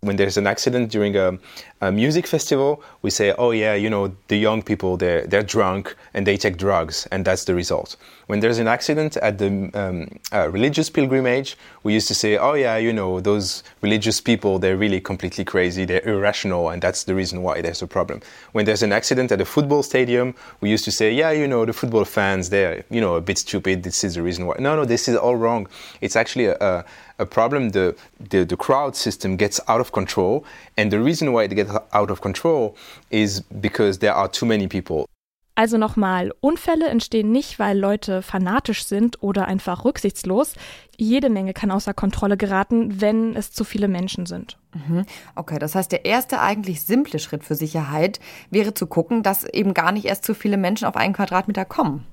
When 0.01 0.16
there's 0.16 0.38
an 0.38 0.48
accident 0.48 0.90
during 0.92 1.16
a, 1.18 1.38
a, 1.81 1.92
music 1.92 2.25
festival, 2.25 2.81
we 3.01 3.10
say, 3.10 3.34
oh 3.38 3.51
yeah, 3.51 3.74
you 3.74 3.90
know, 3.90 4.16
the 4.30 4.38
young 4.38 4.62
people, 4.62 4.96
they're, 4.96 5.25
they're 5.28 5.44
drunk 5.44 5.96
and 6.13 6.25
they 6.25 6.38
take 6.38 6.57
drugs, 6.57 7.07
and 7.12 7.25
that's 7.25 7.44
the 7.44 7.54
result. 7.54 7.98
When 8.28 8.40
there's 8.40 8.60
an 8.60 8.68
accident 8.68 9.18
at 9.18 9.40
the 9.40 9.69
um, 9.74 10.07
uh, 10.31 10.50
religious 10.50 10.90
pilgrimage, 10.90 11.57
we 11.84 11.94
used 11.94 12.07
to 12.07 12.16
say, 12.16 12.38
oh 12.38 12.54
yeah, 12.54 12.78
you 12.78 12.94
know, 12.94 13.19
those 13.19 13.63
religious 13.81 14.22
people, 14.22 14.57
they're 14.57 14.78
really 14.78 15.01
completely 15.01 15.44
crazy, 15.44 15.84
they're 15.84 16.07
irrational, 16.07 16.69
and 16.69 16.81
that's 16.81 17.04
the 17.04 17.16
reason 17.16 17.42
why 17.42 17.62
there's 17.62 17.81
a 17.81 17.88
problem. 17.88 18.22
When 18.54 18.66
there's 18.66 18.84
an 18.84 18.94
accident 18.94 19.31
at 19.34 19.42
a 19.42 19.46
football 19.46 19.84
stadium, 19.84 20.34
we 20.62 20.69
used 20.69 20.86
to 20.86 20.92
say, 20.92 21.12
yeah, 21.12 21.31
you 21.31 21.48
know, 21.48 21.66
the 21.66 21.74
football 21.74 22.06
fans, 22.06 22.50
they're, 22.50 22.86
you 22.90 23.01
know, 23.01 23.16
a 23.16 23.22
bit 23.22 23.38
stupid, 23.38 23.84
this 23.84 24.04
is 24.06 24.16
the 24.16 24.22
reason 24.22 24.46
why. 24.46 24.56
No, 24.60 24.78
no, 24.78 24.86
this 24.86 25.10
is 25.10 25.18
all 25.18 25.36
wrong. 25.36 25.68
It's 26.00 26.16
actually 26.16 26.46
a, 26.46 26.56
a 26.62 26.86
a 27.19 27.25
problem 27.25 27.71
the, 27.71 27.95
the, 28.19 28.45
the 28.45 28.56
crowd 28.56 28.95
system 28.95 29.38
gets 29.38 29.60
out 29.68 29.80
of 29.80 29.92
control. 29.92 30.44
And 30.77 30.92
the 30.92 31.00
reason 31.00 31.33
why 31.33 31.44
it 31.44 31.56
gets 31.56 31.71
out 31.94 32.10
of 32.10 32.21
control 32.21 32.75
is 33.12 33.42
because 33.62 34.00
there 34.00 34.16
are 34.16 34.30
too 34.30 34.45
many 34.45 34.68
people. 34.68 35.06
Also 35.60 35.77
nochmal, 35.77 36.31
Unfälle 36.39 36.88
entstehen 36.88 37.33
nicht, 37.33 37.60
weil 37.60 37.77
Leute 37.77 38.21
fanatisch 38.21 38.86
sind 38.86 39.21
oder 39.21 39.45
einfach 39.45 39.83
rücksichtslos. 39.83 40.54
Jede 40.95 41.30
Menge 41.30 41.54
kann 41.54 41.69
außer 41.69 41.94
Kontrolle 41.94 42.38
geraten, 42.38 43.01
wenn 43.01 43.36
es 43.36 43.51
zu 43.51 43.65
viele 43.65 43.89
Menschen 43.89 44.25
sind. 44.25 44.57
Mhm. 44.74 45.06
Okay, 45.36 45.60
das 45.60 45.75
heißt, 45.75 45.92
der 45.92 46.06
erste 46.06 46.39
eigentlich 46.39 46.83
simple 46.83 47.19
Schritt 47.19 47.44
für 47.44 47.56
Sicherheit 47.56 48.22
wäre 48.50 48.74
zu 48.74 48.88
gucken, 48.88 49.22
dass 49.22 49.44
eben 49.44 49.74
gar 49.74 49.91
nicht 49.91 50.05
erst 50.05 50.24
zu 50.24 50.34
viele 50.34 50.55
Menschen 50.55 50.88
auf 50.88 50.96
einen 50.96 51.13
Quadratmeter 51.13 51.65
kommen. 51.65 52.05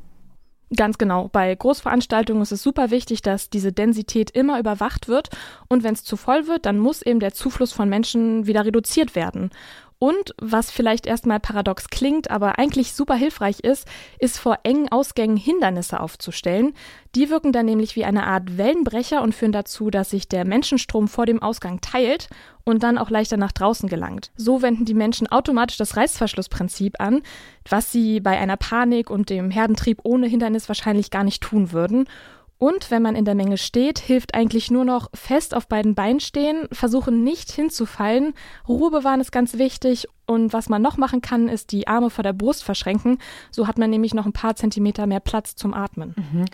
Ganz 0.74 0.98
genau. 0.98 1.28
Bei 1.28 1.54
Großveranstaltungen 1.54 2.42
ist 2.42 2.50
es 2.50 2.62
super 2.62 2.90
wichtig, 2.90 3.22
dass 3.22 3.50
diese 3.50 3.72
Densität 3.72 4.32
immer 4.32 4.58
überwacht 4.58 5.06
wird. 5.06 5.28
Und 5.68 5.84
wenn 5.84 5.94
es 5.94 6.02
zu 6.02 6.16
voll 6.16 6.48
wird, 6.48 6.66
dann 6.66 6.78
muss 6.78 7.02
eben 7.02 7.20
der 7.20 7.32
Zufluss 7.32 7.72
von 7.72 7.88
Menschen 7.88 8.48
wieder 8.48 8.64
reduziert 8.64 9.14
werden. 9.14 9.50
Und 9.98 10.34
was 10.38 10.70
vielleicht 10.70 11.06
erstmal 11.06 11.40
paradox 11.40 11.88
klingt, 11.88 12.30
aber 12.30 12.58
eigentlich 12.58 12.92
super 12.92 13.14
hilfreich 13.14 13.60
ist, 13.60 13.88
ist 14.18 14.38
vor 14.38 14.58
engen 14.62 14.90
Ausgängen 14.90 15.38
Hindernisse 15.38 16.00
aufzustellen. 16.00 16.74
Die 17.14 17.30
wirken 17.30 17.50
dann 17.52 17.64
nämlich 17.64 17.96
wie 17.96 18.04
eine 18.04 18.26
Art 18.26 18.58
Wellenbrecher 18.58 19.22
und 19.22 19.34
führen 19.34 19.52
dazu, 19.52 19.88
dass 19.88 20.10
sich 20.10 20.28
der 20.28 20.44
Menschenstrom 20.44 21.08
vor 21.08 21.24
dem 21.24 21.42
Ausgang 21.42 21.80
teilt 21.80 22.28
und 22.64 22.82
dann 22.82 22.98
auch 22.98 23.08
leichter 23.08 23.38
nach 23.38 23.52
draußen 23.52 23.88
gelangt. 23.88 24.32
So 24.36 24.60
wenden 24.60 24.84
die 24.84 24.92
Menschen 24.92 25.28
automatisch 25.28 25.78
das 25.78 25.96
Reißverschlussprinzip 25.96 27.00
an, 27.00 27.22
was 27.66 27.90
sie 27.90 28.20
bei 28.20 28.36
einer 28.36 28.58
Panik 28.58 29.08
und 29.08 29.30
dem 29.30 29.50
Herdentrieb 29.50 30.00
ohne 30.02 30.26
Hindernis 30.26 30.68
wahrscheinlich 30.68 31.10
gar 31.10 31.24
nicht 31.24 31.42
tun 31.42 31.72
würden. 31.72 32.06
Und 32.58 32.90
wenn 32.90 33.02
man 33.02 33.16
in 33.16 33.26
der 33.26 33.34
Menge 33.34 33.58
steht, 33.58 33.98
hilft 33.98 34.34
eigentlich 34.34 34.70
nur 34.70 34.84
noch 34.84 35.10
fest 35.12 35.54
auf 35.54 35.68
beiden 35.68 35.94
Beinen 35.94 36.20
stehen, 36.20 36.68
versuchen 36.72 37.22
nicht 37.22 37.50
hinzufallen. 37.52 38.32
Ruhe 38.66 38.90
bewahren 38.90 39.20
ist 39.20 39.30
ganz 39.30 39.58
wichtig. 39.58 40.08
Und 40.26 40.52
was 40.54 40.68
man 40.68 40.80
noch 40.80 40.96
machen 40.96 41.20
kann, 41.20 41.48
ist 41.48 41.70
die 41.72 41.86
Arme 41.86 42.08
vor 42.08 42.24
der 42.24 42.32
Brust 42.32 42.64
verschränken. 42.64 43.18
So 43.50 43.66
hat 43.66 43.78
man 43.78 43.90
nämlich 43.90 44.14
noch 44.14 44.24
ein 44.24 44.32
paar 44.32 44.56
Zentimeter 44.56 45.06
mehr 45.06 45.20
Platz 45.20 45.54
zum 45.54 45.74
Atmen. 45.74 46.14
Mhm. 46.16 46.46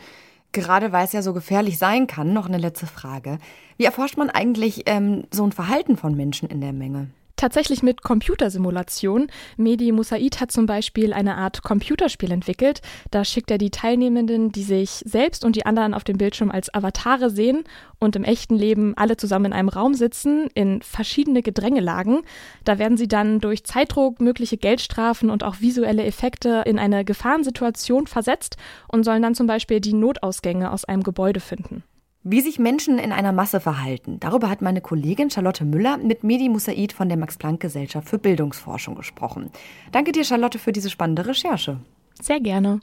Gerade 0.51 0.93
weil 0.93 1.05
es 1.05 1.13
ja 1.13 1.23
so 1.23 1.33
gefährlich 1.33 1.79
sein 1.79 2.07
kann, 2.07 2.33
noch 2.33 2.47
eine 2.47 2.59
letzte 2.59 2.87
Frage. 2.87 3.39
Wie 3.79 3.85
erforscht 3.85 4.19
man 4.19 4.29
eigentlich 4.29 4.83
ähm, 4.87 5.25
so 5.31 5.45
ein 5.45 5.53
Verhalten 5.53 5.97
von 5.97 6.15
Menschen 6.15 6.51
in 6.51 6.61
der 6.61 6.73
Menge? 6.73 7.09
Tatsächlich 7.43 7.83
mit 7.83 8.03
Computersimulation. 8.03 9.27
Medi 9.57 9.91
Musaid 9.91 10.41
hat 10.41 10.53
zum 10.53 10.67
Beispiel 10.67 11.13
eine 11.13 11.37
Art 11.37 11.65
Computerspiel 11.65 12.31
entwickelt. 12.31 12.83
Da 13.11 13.25
schickt 13.25 13.51
er 13.51 13.59
die 13.59 13.71
Teilnehmenden, 13.71 14.53
die 14.53 14.63
sich 14.63 15.03
selbst 15.05 15.45
und 15.45 15.57
die 15.57 15.67
anderen 15.67 15.93
auf 15.93 16.05
dem 16.05 16.19
Bildschirm 16.19 16.53
als 16.53 16.73
Avatare 16.73 17.31
sehen 17.31 17.65
und 17.99 18.15
im 18.15 18.23
echten 18.23 18.55
Leben 18.55 18.97
alle 18.97 19.17
zusammen 19.17 19.47
in 19.47 19.53
einem 19.55 19.69
Raum 19.69 19.95
sitzen, 19.95 20.47
in 20.55 20.83
verschiedene 20.83 21.43
Gedrängelagen. 21.43 22.23
Da 22.63 22.79
werden 22.79 22.97
sie 22.97 23.09
dann 23.09 23.41
durch 23.41 23.65
Zeitdruck, 23.65 24.21
mögliche 24.21 24.57
Geldstrafen 24.57 25.29
und 25.29 25.43
auch 25.43 25.61
visuelle 25.61 26.05
Effekte 26.05 26.63
in 26.65 26.79
eine 26.79 27.05
Gefahrensituation 27.05 28.07
versetzt 28.07 28.57
und 28.87 29.03
sollen 29.03 29.23
dann 29.23 29.35
zum 29.35 29.49
Beispiel 29.49 29.81
die 29.81 29.95
Notausgänge 29.95 30.71
aus 30.71 30.85
einem 30.85 31.03
Gebäude 31.03 31.41
finden. 31.41 31.83
Wie 32.25 32.41
sich 32.41 32.61
Menschen 32.61 32.99
in 33.00 33.11
einer 33.11 33.33
Masse 33.33 33.59
verhalten, 33.59 34.21
darüber 34.21 34.49
hat 34.49 34.62
meine 34.62 34.81
Kollegin 34.81 35.29
Charlotte 35.29 35.64
Müller 35.64 35.97
mit 35.97 36.23
Medi 36.23 36.49
Musaid 36.49 36.93
von 36.93 37.09
der 37.09 37.19
Max-Planck-Gesellschaft 37.19 38.09
für 38.09 38.19
Bildungsforschung 38.19 38.95
gesprochen. 38.95 39.50
Danke 39.91 40.12
dir, 40.12 40.23
Charlotte, 40.23 40.61
für 40.61 40.71
diese 40.71 40.88
spannende 40.88 41.26
Recherche. 41.26 41.81
Sehr 42.21 42.38
gerne. 42.38 42.79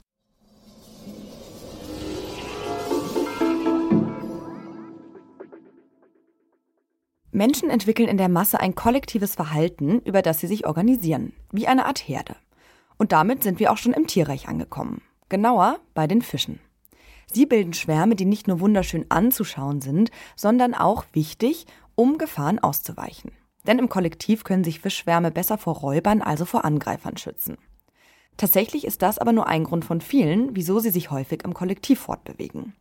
Menschen 7.32 7.70
entwickeln 7.70 8.10
in 8.10 8.18
der 8.18 8.28
Masse 8.28 8.60
ein 8.60 8.74
kollektives 8.74 9.36
Verhalten, 9.36 10.00
über 10.00 10.20
das 10.20 10.40
sie 10.40 10.48
sich 10.48 10.66
organisieren, 10.66 11.32
wie 11.50 11.66
eine 11.66 11.86
Art 11.86 12.06
Herde. 12.06 12.36
Und 12.98 13.12
damit 13.12 13.42
sind 13.42 13.58
wir 13.58 13.72
auch 13.72 13.78
schon 13.78 13.94
im 13.94 14.06
Tierreich 14.06 14.48
angekommen. 14.48 15.00
Genauer 15.30 15.78
bei 15.94 16.06
den 16.06 16.20
Fischen. 16.20 16.60
Sie 17.32 17.46
bilden 17.46 17.72
Schwärme, 17.72 18.16
die 18.16 18.24
nicht 18.24 18.48
nur 18.48 18.60
wunderschön 18.60 19.06
anzuschauen 19.08 19.80
sind, 19.80 20.10
sondern 20.36 20.74
auch 20.74 21.04
wichtig, 21.12 21.66
um 21.94 22.18
Gefahren 22.18 22.58
auszuweichen. 22.58 23.32
Denn 23.66 23.78
im 23.78 23.88
Kollektiv 23.88 24.44
können 24.44 24.64
sich 24.64 24.80
Fischschwärme 24.80 25.30
besser 25.30 25.58
vor 25.58 25.76
Räubern, 25.76 26.22
also 26.22 26.44
vor 26.44 26.64
Angreifern 26.64 27.16
schützen. 27.16 27.58
Tatsächlich 28.36 28.84
ist 28.86 29.02
das 29.02 29.18
aber 29.18 29.32
nur 29.32 29.48
ein 29.48 29.64
Grund 29.64 29.84
von 29.84 30.00
vielen, 30.00 30.56
wieso 30.56 30.78
sie 30.78 30.90
sich 30.90 31.10
häufig 31.10 31.44
im 31.44 31.52
Kollektiv 31.52 32.00
fortbewegen. 32.00 32.74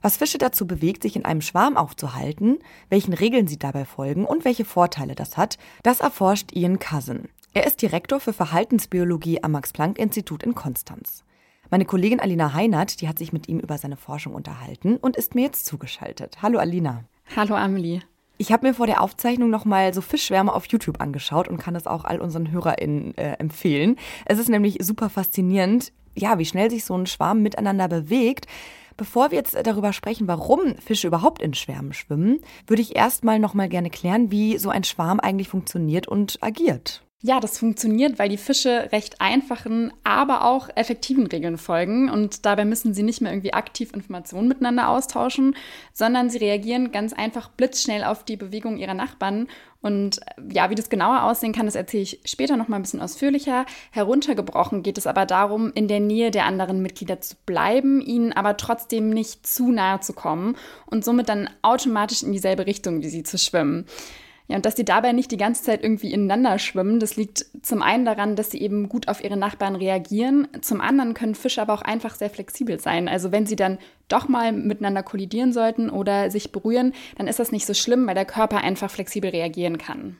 Was 0.00 0.16
Fische 0.16 0.38
dazu 0.38 0.66
bewegt, 0.66 1.02
sich 1.02 1.16
in 1.16 1.24
einem 1.24 1.42
Schwarm 1.42 1.76
aufzuhalten, 1.76 2.58
welchen 2.88 3.12
Regeln 3.12 3.46
sie 3.46 3.58
dabei 3.58 3.84
folgen 3.84 4.24
und 4.24 4.44
welche 4.44 4.64
Vorteile 4.64 5.14
das 5.14 5.36
hat, 5.36 5.58
das 5.82 6.00
erforscht 6.00 6.52
Ian 6.54 6.78
Cousin. 6.78 7.28
Er 7.52 7.66
ist 7.66 7.82
Direktor 7.82 8.20
für 8.20 8.32
Verhaltensbiologie 8.32 9.42
am 9.42 9.52
Max-Planck-Institut 9.52 10.42
in 10.42 10.54
Konstanz. 10.54 11.25
Meine 11.70 11.84
Kollegin 11.84 12.20
Alina 12.20 12.54
Heinert, 12.54 13.00
die 13.00 13.08
hat 13.08 13.18
sich 13.18 13.32
mit 13.32 13.48
ihm 13.48 13.58
über 13.58 13.76
seine 13.76 13.96
Forschung 13.96 14.34
unterhalten 14.34 14.96
und 14.98 15.16
ist 15.16 15.34
mir 15.34 15.42
jetzt 15.42 15.66
zugeschaltet. 15.66 16.38
Hallo 16.40 16.58
Alina. 16.58 17.04
Hallo 17.34 17.56
Amelie. 17.56 18.00
Ich 18.38 18.52
habe 18.52 18.68
mir 18.68 18.74
vor 18.74 18.86
der 18.86 19.02
Aufzeichnung 19.02 19.50
nochmal 19.50 19.92
so 19.92 20.00
Fischschwärme 20.00 20.52
auf 20.52 20.66
YouTube 20.66 21.00
angeschaut 21.00 21.48
und 21.48 21.56
kann 21.56 21.74
das 21.74 21.86
auch 21.86 22.04
all 22.04 22.20
unseren 22.20 22.50
HörerInnen 22.50 23.16
äh, 23.16 23.32
empfehlen. 23.38 23.96
Es 24.26 24.38
ist 24.38 24.48
nämlich 24.48 24.78
super 24.80 25.10
faszinierend, 25.10 25.92
ja, 26.14 26.38
wie 26.38 26.44
schnell 26.44 26.70
sich 26.70 26.84
so 26.84 26.96
ein 26.96 27.06
Schwarm 27.06 27.42
miteinander 27.42 27.88
bewegt. 27.88 28.46
Bevor 28.96 29.30
wir 29.30 29.38
jetzt 29.38 29.56
darüber 29.64 29.92
sprechen, 29.92 30.28
warum 30.28 30.76
Fische 30.78 31.08
überhaupt 31.08 31.42
in 31.42 31.52
Schwärmen 31.52 31.92
schwimmen, 31.92 32.40
würde 32.66 32.82
ich 32.82 32.94
erstmal 32.94 33.38
nochmal 33.38 33.68
gerne 33.68 33.90
klären, 33.90 34.30
wie 34.30 34.56
so 34.58 34.70
ein 34.70 34.84
Schwarm 34.84 35.18
eigentlich 35.18 35.48
funktioniert 35.48 36.06
und 36.06 36.38
agiert. 36.42 37.05
Ja, 37.22 37.40
das 37.40 37.58
funktioniert, 37.58 38.18
weil 38.18 38.28
die 38.28 38.36
Fische 38.36 38.92
recht 38.92 39.22
einfachen, 39.22 39.90
aber 40.04 40.44
auch 40.44 40.68
effektiven 40.74 41.26
Regeln 41.26 41.56
folgen. 41.56 42.10
Und 42.10 42.44
dabei 42.44 42.66
müssen 42.66 42.92
sie 42.92 43.02
nicht 43.02 43.22
mehr 43.22 43.32
irgendwie 43.32 43.54
aktiv 43.54 43.94
Informationen 43.94 44.48
miteinander 44.48 44.90
austauschen, 44.90 45.56
sondern 45.94 46.28
sie 46.28 46.38
reagieren 46.38 46.92
ganz 46.92 47.14
einfach 47.14 47.48
blitzschnell 47.48 48.04
auf 48.04 48.24
die 48.24 48.36
Bewegung 48.36 48.76
ihrer 48.76 48.92
Nachbarn. 48.92 49.48
Und 49.80 50.20
ja, 50.52 50.68
wie 50.68 50.74
das 50.74 50.90
genauer 50.90 51.22
aussehen 51.22 51.54
kann, 51.54 51.64
das 51.64 51.74
erzähle 51.74 52.02
ich 52.02 52.20
später 52.26 52.58
noch 52.58 52.68
mal 52.68 52.76
ein 52.76 52.82
bisschen 52.82 53.00
ausführlicher. 53.00 53.64
Heruntergebrochen 53.92 54.82
geht 54.82 54.98
es 54.98 55.06
aber 55.06 55.24
darum, 55.24 55.72
in 55.74 55.88
der 55.88 56.00
Nähe 56.00 56.30
der 56.30 56.44
anderen 56.44 56.82
Mitglieder 56.82 57.22
zu 57.22 57.34
bleiben, 57.46 58.02
ihnen 58.02 58.34
aber 58.34 58.58
trotzdem 58.58 59.08
nicht 59.08 59.46
zu 59.46 59.70
nahe 59.70 60.00
zu 60.00 60.12
kommen 60.12 60.54
und 60.84 61.02
somit 61.02 61.30
dann 61.30 61.48
automatisch 61.62 62.22
in 62.22 62.32
dieselbe 62.32 62.66
Richtung 62.66 63.00
wie 63.00 63.08
sie 63.08 63.22
zu 63.22 63.38
schwimmen. 63.38 63.86
Ja, 64.48 64.56
und 64.56 64.64
dass 64.64 64.76
sie 64.76 64.84
dabei 64.84 65.12
nicht 65.12 65.32
die 65.32 65.36
ganze 65.36 65.64
Zeit 65.64 65.82
irgendwie 65.82 66.12
ineinander 66.12 66.58
schwimmen, 66.58 67.00
das 67.00 67.16
liegt 67.16 67.46
zum 67.62 67.82
einen 67.82 68.04
daran, 68.04 68.36
dass 68.36 68.50
sie 68.50 68.60
eben 68.60 68.88
gut 68.88 69.08
auf 69.08 69.22
ihre 69.22 69.36
Nachbarn 69.36 69.74
reagieren. 69.74 70.46
Zum 70.60 70.80
anderen 70.80 71.14
können 71.14 71.34
Fische 71.34 71.60
aber 71.60 71.74
auch 71.74 71.82
einfach 71.82 72.14
sehr 72.14 72.30
flexibel 72.30 72.78
sein. 72.78 73.08
Also 73.08 73.32
wenn 73.32 73.46
sie 73.46 73.56
dann 73.56 73.78
doch 74.08 74.28
mal 74.28 74.52
miteinander 74.52 75.02
kollidieren 75.02 75.52
sollten 75.52 75.90
oder 75.90 76.30
sich 76.30 76.52
berühren, 76.52 76.92
dann 77.18 77.26
ist 77.26 77.40
das 77.40 77.50
nicht 77.50 77.66
so 77.66 77.74
schlimm, 77.74 78.06
weil 78.06 78.14
der 78.14 78.24
Körper 78.24 78.58
einfach 78.58 78.90
flexibel 78.90 79.30
reagieren 79.30 79.78
kann. 79.78 80.16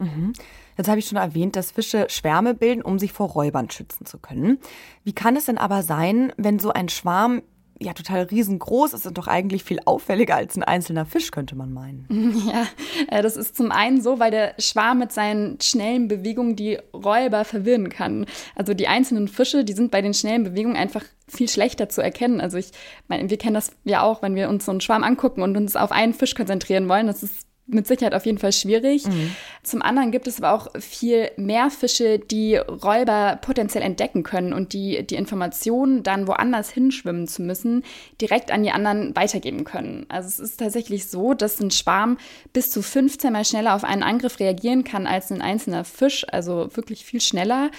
Mhm. 0.00 0.32
Jetzt 0.76 0.88
habe 0.88 0.98
ich 0.98 1.06
schon 1.06 1.18
erwähnt, 1.18 1.56
dass 1.56 1.72
Fische 1.72 2.06
Schwärme 2.08 2.54
bilden, 2.54 2.82
um 2.82 2.98
sich 2.98 3.12
vor 3.12 3.28
Räubern 3.28 3.70
schützen 3.70 4.06
zu 4.06 4.18
können. 4.18 4.58
Wie 5.04 5.12
kann 5.12 5.36
es 5.36 5.46
denn 5.46 5.58
aber 5.58 5.82
sein, 5.82 6.32
wenn 6.36 6.58
so 6.58 6.72
ein 6.72 6.88
Schwarm 6.88 7.42
ja 7.80 7.92
total 7.92 8.22
riesengroß 8.22 8.92
ist 8.92 9.06
und 9.06 9.18
doch 9.18 9.26
eigentlich 9.26 9.64
viel 9.64 9.78
auffälliger 9.84 10.36
als 10.36 10.56
ein 10.56 10.62
einzelner 10.62 11.06
Fisch, 11.06 11.30
könnte 11.30 11.56
man 11.56 11.72
meinen. 11.72 12.06
Ja, 12.48 12.66
äh, 13.08 13.22
das 13.22 13.36
ist 13.36 13.56
zum 13.56 13.72
einen 13.72 14.00
so, 14.00 14.18
weil 14.18 14.30
der 14.30 14.54
Schwarm 14.58 15.00
mit 15.00 15.12
seinen 15.12 15.60
schnellen 15.60 16.08
Bewegungen 16.08 16.56
die 16.56 16.78
Räuber 16.94 17.44
verwirren 17.44 17.88
kann. 17.88 18.26
Also 18.54 18.74
die 18.74 18.88
einzelnen 18.88 19.28
Fische, 19.28 19.64
die 19.64 19.72
sind 19.72 19.90
bei 19.90 20.02
den 20.02 20.14
schnellen 20.14 20.44
Bewegungen 20.44 20.76
einfach 20.76 21.04
viel 21.26 21.48
schlechter 21.48 21.88
zu 21.88 22.00
erkennen. 22.00 22.40
Also 22.40 22.56
ich 22.56 22.70
meine, 23.08 23.28
wir 23.28 23.36
kennen 23.38 23.54
das 23.54 23.72
ja 23.84 24.02
auch, 24.02 24.22
wenn 24.22 24.34
wir 24.34 24.48
uns 24.48 24.64
so 24.64 24.70
einen 24.70 24.80
Schwarm 24.80 25.04
angucken 25.04 25.42
und 25.42 25.56
uns 25.56 25.76
auf 25.76 25.92
einen 25.92 26.14
Fisch 26.14 26.34
konzentrieren 26.34 26.88
wollen. 26.88 27.06
Das 27.06 27.22
ist 27.22 27.47
mit 27.68 27.86
Sicherheit 27.86 28.14
auf 28.14 28.26
jeden 28.26 28.38
Fall 28.38 28.52
schwierig. 28.52 29.06
Mhm. 29.06 29.36
Zum 29.62 29.82
anderen 29.82 30.10
gibt 30.10 30.26
es 30.26 30.42
aber 30.42 30.52
auch 30.52 30.68
viel 30.80 31.30
mehr 31.36 31.70
Fische, 31.70 32.18
die 32.18 32.56
Räuber 32.56 33.38
potenziell 33.40 33.84
entdecken 33.84 34.22
können 34.22 34.52
und 34.52 34.72
die 34.72 35.06
die 35.06 35.16
Informationen 35.16 36.02
dann 36.02 36.26
woanders 36.26 36.70
hinschwimmen 36.70 37.28
zu 37.28 37.42
müssen, 37.42 37.84
direkt 38.20 38.50
an 38.50 38.62
die 38.62 38.70
anderen 38.70 39.14
weitergeben 39.14 39.64
können. 39.64 40.06
Also 40.08 40.28
es 40.28 40.38
ist 40.38 40.60
tatsächlich 40.60 41.08
so, 41.08 41.34
dass 41.34 41.60
ein 41.60 41.70
Schwarm 41.70 42.18
bis 42.52 42.70
zu 42.70 42.82
15 42.82 43.32
mal 43.32 43.44
schneller 43.44 43.74
auf 43.74 43.84
einen 43.84 44.02
Angriff 44.02 44.40
reagieren 44.40 44.82
kann 44.82 45.06
als 45.06 45.30
ein 45.30 45.42
einzelner 45.42 45.84
Fisch, 45.84 46.24
also 46.30 46.74
wirklich 46.74 47.04
viel 47.04 47.20
schneller. 47.20 47.70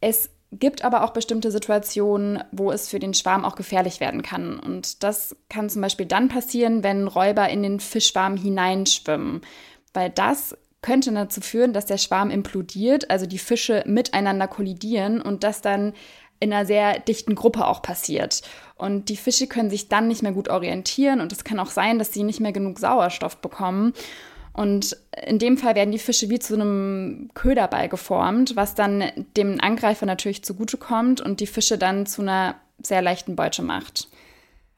Es 0.00 0.30
gibt 0.58 0.84
aber 0.84 1.04
auch 1.04 1.10
bestimmte 1.10 1.50
Situationen, 1.50 2.42
wo 2.52 2.70
es 2.70 2.88
für 2.88 2.98
den 2.98 3.14
Schwarm 3.14 3.44
auch 3.44 3.56
gefährlich 3.56 4.00
werden 4.00 4.22
kann. 4.22 4.58
Und 4.58 5.02
das 5.02 5.36
kann 5.48 5.68
zum 5.68 5.82
Beispiel 5.82 6.06
dann 6.06 6.28
passieren, 6.28 6.82
wenn 6.82 7.06
Räuber 7.06 7.48
in 7.48 7.62
den 7.62 7.80
Fischschwarm 7.80 8.36
hineinschwimmen, 8.36 9.40
weil 9.92 10.10
das 10.10 10.56
könnte 10.82 11.12
dazu 11.12 11.40
führen, 11.40 11.72
dass 11.72 11.86
der 11.86 11.96
Schwarm 11.96 12.30
implodiert, 12.30 13.10
also 13.10 13.24
die 13.24 13.38
Fische 13.38 13.82
miteinander 13.86 14.46
kollidieren 14.46 15.22
und 15.22 15.42
das 15.42 15.62
dann 15.62 15.94
in 16.40 16.52
einer 16.52 16.66
sehr 16.66 16.98
dichten 16.98 17.34
Gruppe 17.34 17.66
auch 17.66 17.80
passiert. 17.80 18.42
Und 18.76 19.08
die 19.08 19.16
Fische 19.16 19.46
können 19.46 19.70
sich 19.70 19.88
dann 19.88 20.08
nicht 20.08 20.22
mehr 20.22 20.32
gut 20.32 20.48
orientieren 20.48 21.20
und 21.20 21.32
es 21.32 21.44
kann 21.44 21.58
auch 21.58 21.70
sein, 21.70 21.98
dass 21.98 22.12
sie 22.12 22.22
nicht 22.22 22.40
mehr 22.40 22.52
genug 22.52 22.78
Sauerstoff 22.78 23.38
bekommen. 23.38 23.94
Und 24.54 24.96
in 25.26 25.40
dem 25.40 25.58
Fall 25.58 25.74
werden 25.74 25.90
die 25.90 25.98
Fische 25.98 26.30
wie 26.30 26.38
zu 26.38 26.54
einem 26.54 27.28
Köderball 27.34 27.88
geformt, 27.88 28.54
was 28.54 28.74
dann 28.74 29.04
dem 29.36 29.60
Angreifer 29.60 30.06
natürlich 30.06 30.44
zugutekommt 30.44 31.20
und 31.20 31.40
die 31.40 31.48
Fische 31.48 31.76
dann 31.76 32.06
zu 32.06 32.22
einer 32.22 32.54
sehr 32.80 33.02
leichten 33.02 33.34
Beute 33.34 33.62
macht. 33.62 34.08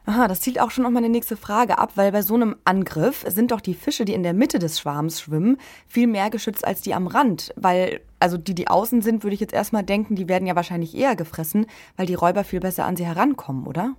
Aha, 0.07 0.29
das 0.29 0.41
zielt 0.41 0.61
auch 0.61 0.71
schon 0.71 0.87
auf 0.87 0.93
meine 0.93 1.09
nächste 1.09 1.37
Frage 1.37 1.79
ab, 1.79 1.93
weil 1.97 2.13
bei 2.13 2.23
so 2.23 2.35
einem 2.35 2.57
Angriff 2.65 3.25
sind 3.29 3.51
doch 3.51 3.61
die 3.61 3.75
Fische, 3.75 4.05
die 4.05 4.15
in 4.15 4.23
der 4.23 4.35
Mitte 4.35 4.61
des 4.61 4.79
Schwarms 4.79 5.21
schwimmen, 5.21 5.59
viel 5.89 6.07
mehr 6.07 6.31
geschützt 6.31 6.65
als 6.65 6.81
die 6.81 6.95
am 6.95 7.09
Rand. 7.09 7.53
Weil, 7.57 8.01
also 8.21 8.39
die, 8.39 8.55
die 8.55 8.69
außen 8.69 9.03
sind, 9.03 9.25
würde 9.25 9.35
ich 9.35 9.41
jetzt 9.41 9.53
erstmal 9.53 9.83
denken, 9.83 10.15
die 10.15 10.29
werden 10.29 10.47
ja 10.47 10.55
wahrscheinlich 10.55 10.97
eher 10.97 11.17
gefressen, 11.17 11.67
weil 11.97 12.07
die 12.07 12.15
Räuber 12.15 12.45
viel 12.45 12.61
besser 12.61 12.85
an 12.85 12.97
sie 12.97 13.05
herankommen, 13.05 13.67
oder? 13.67 13.95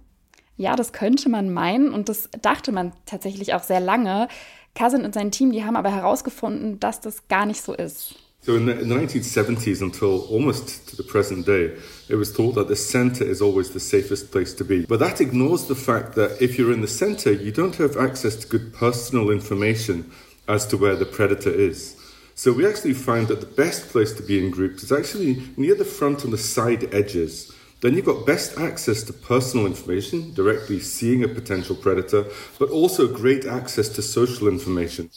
Ja, 0.55 0.75
das 0.75 0.93
könnte 0.93 1.29
man 1.29 1.53
meinen 1.53 1.91
und 1.91 2.10
das 2.10 2.29
dachte 2.41 2.72
man 2.72 2.93
tatsächlich 3.05 3.53
auch 3.53 3.63
sehr 3.63 3.81
lange. 3.81 4.29
Cousin 4.76 5.06
und 5.06 5.14
sein 5.14 5.32
Team, 5.32 5.52
die 5.52 5.64
haben 5.64 5.76
aber 5.76 5.92
herausgefunden, 5.92 6.80
dass 6.80 7.02
das 7.02 7.28
gar 7.28 7.46
nicht 7.46 7.62
so 7.62 7.74
ist. 7.74 8.16
So 8.42 8.56
in 8.56 8.66
the, 8.66 8.74
1970s 8.74 9.82
until 9.82 10.26
almost 10.32 10.88
to 10.90 10.96
the 10.96 11.04
present 11.04 11.46
day, 11.46 11.72
it 12.08 12.16
was 12.16 12.32
thought 12.32 12.56
that 12.56 12.70
the 12.70 12.76
center 12.76 13.26
is 13.26 13.42
always 13.42 13.72
the 13.72 13.80
safest 13.80 14.32
place 14.32 14.56
to 14.56 14.64
be. 14.64 14.86
But 14.86 15.00
that 15.00 15.20
ignores 15.20 15.68
the 15.68 15.76
fact 15.76 16.16
that 16.16 16.42
if 16.42 16.58
you're 16.58 16.72
in 16.72 16.82
the 16.82 16.88
center, 16.88 17.32
you 17.32 17.52
don't 17.52 17.76
have 17.76 17.98
access 17.98 18.38
to 18.38 18.48
good 18.48 18.74
personal 18.74 19.32
information 19.32 20.10
as 20.48 20.66
to 20.68 20.78
where 20.78 20.96
the 20.96 21.06
predator 21.06 21.52
is. 21.52 21.98
So 22.36 22.54
we 22.54 22.66
actually 22.66 22.94
find 22.94 23.28
that 23.28 23.42
the 23.42 23.48
best 23.48 23.90
place 23.90 24.14
to 24.14 24.24
be 24.24 24.38
in 24.40 24.52
groups 24.52 24.84
is 24.84 24.92
actually 24.92 25.42
near 25.58 25.76
the 25.76 25.84
front 25.84 26.24
and 26.24 26.32
the 26.32 26.38
side 26.38 26.94
edges. 26.94 27.52
Then 27.81 27.93
you've 27.93 28.05
got 28.05 28.25
best 28.25 28.57
access 28.57 29.03
to 29.03 29.13
personal 29.13 29.67
information, 29.67 30.34
directly 30.34 30.79
seeing 30.79 31.24
a 31.24 31.27
potential 31.27 31.75
predator, 31.75 32.25
but 32.57 32.69
also 32.69 33.07
great 33.07 33.46
access 33.46 33.88
to 33.89 34.01
social 34.01 34.48
information. 34.48 35.12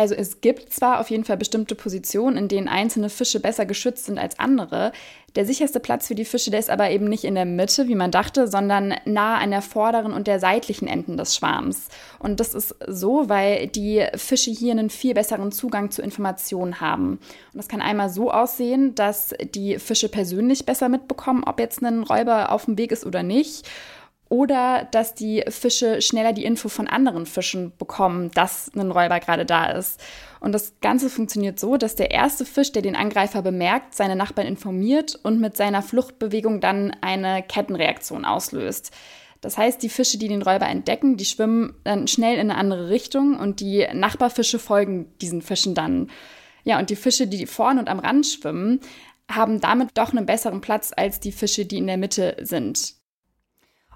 Also 0.00 0.14
es 0.14 0.40
gibt 0.40 0.72
zwar 0.72 0.98
auf 0.98 1.10
jeden 1.10 1.24
Fall 1.24 1.36
bestimmte 1.36 1.74
Positionen, 1.74 2.38
in 2.38 2.48
denen 2.48 2.68
einzelne 2.68 3.10
Fische 3.10 3.38
besser 3.38 3.66
geschützt 3.66 4.06
sind 4.06 4.18
als 4.18 4.38
andere. 4.38 4.92
Der 5.36 5.44
sicherste 5.44 5.78
Platz 5.78 6.06
für 6.06 6.14
die 6.14 6.24
Fische, 6.24 6.50
der 6.50 6.58
ist 6.58 6.70
aber 6.70 6.90
eben 6.90 7.04
nicht 7.04 7.24
in 7.24 7.34
der 7.34 7.44
Mitte, 7.44 7.86
wie 7.86 7.94
man 7.94 8.10
dachte, 8.10 8.48
sondern 8.48 8.94
nahe 9.04 9.36
an 9.36 9.50
der 9.50 9.60
vorderen 9.60 10.14
und 10.14 10.26
der 10.26 10.40
seitlichen 10.40 10.88
Enden 10.88 11.18
des 11.18 11.36
Schwarms. 11.36 11.88
Und 12.18 12.40
das 12.40 12.54
ist 12.54 12.74
so, 12.86 13.28
weil 13.28 13.66
die 13.66 14.06
Fische 14.14 14.50
hier 14.50 14.72
einen 14.72 14.88
viel 14.88 15.12
besseren 15.12 15.52
Zugang 15.52 15.90
zu 15.90 16.00
Informationen 16.00 16.80
haben. 16.80 17.18
Und 17.52 17.56
das 17.56 17.68
kann 17.68 17.82
einmal 17.82 18.08
so 18.08 18.30
aussehen, 18.30 18.94
dass 18.94 19.34
die 19.54 19.78
Fische 19.78 20.08
persönlich 20.08 20.64
besser 20.64 20.88
mitbekommen, 20.88 21.44
ob 21.44 21.60
jetzt 21.60 21.82
ein 21.82 22.04
Räuber 22.04 22.52
auf 22.52 22.64
dem 22.64 22.78
Weg 22.78 22.90
ist 22.90 23.04
oder 23.04 23.22
nicht 23.22 23.68
oder 24.30 24.88
dass 24.92 25.14
die 25.14 25.42
Fische 25.48 26.00
schneller 26.00 26.32
die 26.32 26.44
Info 26.44 26.68
von 26.68 26.86
anderen 26.86 27.26
Fischen 27.26 27.72
bekommen, 27.76 28.30
dass 28.30 28.70
ein 28.74 28.92
Räuber 28.92 29.18
gerade 29.18 29.44
da 29.44 29.66
ist. 29.72 30.00
Und 30.38 30.52
das 30.52 30.74
Ganze 30.80 31.10
funktioniert 31.10 31.58
so, 31.58 31.76
dass 31.76 31.96
der 31.96 32.12
erste 32.12 32.46
Fisch, 32.46 32.70
der 32.70 32.80
den 32.80 32.94
Angreifer 32.94 33.42
bemerkt, 33.42 33.94
seine 33.96 34.14
Nachbarn 34.14 34.46
informiert 34.46 35.18
und 35.24 35.40
mit 35.40 35.56
seiner 35.56 35.82
Fluchtbewegung 35.82 36.60
dann 36.60 36.96
eine 37.00 37.42
Kettenreaktion 37.42 38.24
auslöst. 38.24 38.92
Das 39.40 39.58
heißt, 39.58 39.82
die 39.82 39.88
Fische, 39.88 40.16
die 40.16 40.28
den 40.28 40.42
Räuber 40.42 40.68
entdecken, 40.68 41.16
die 41.16 41.24
schwimmen 41.24 41.74
dann 41.82 42.06
schnell 42.06 42.34
in 42.34 42.50
eine 42.50 42.56
andere 42.56 42.88
Richtung 42.88 43.36
und 43.36 43.58
die 43.58 43.86
Nachbarfische 43.92 44.60
folgen 44.60 45.12
diesen 45.20 45.42
Fischen 45.42 45.74
dann. 45.74 46.08
Ja, 46.62 46.78
und 46.78 46.88
die 46.90 46.96
Fische, 46.96 47.26
die 47.26 47.46
vorne 47.46 47.80
und 47.80 47.88
am 47.88 47.98
Rand 47.98 48.26
schwimmen, 48.26 48.80
haben 49.28 49.60
damit 49.60 49.90
doch 49.94 50.12
einen 50.12 50.26
besseren 50.26 50.60
Platz 50.60 50.92
als 50.96 51.18
die 51.18 51.32
Fische, 51.32 51.64
die 51.64 51.78
in 51.78 51.88
der 51.88 51.96
Mitte 51.96 52.36
sind. 52.42 52.99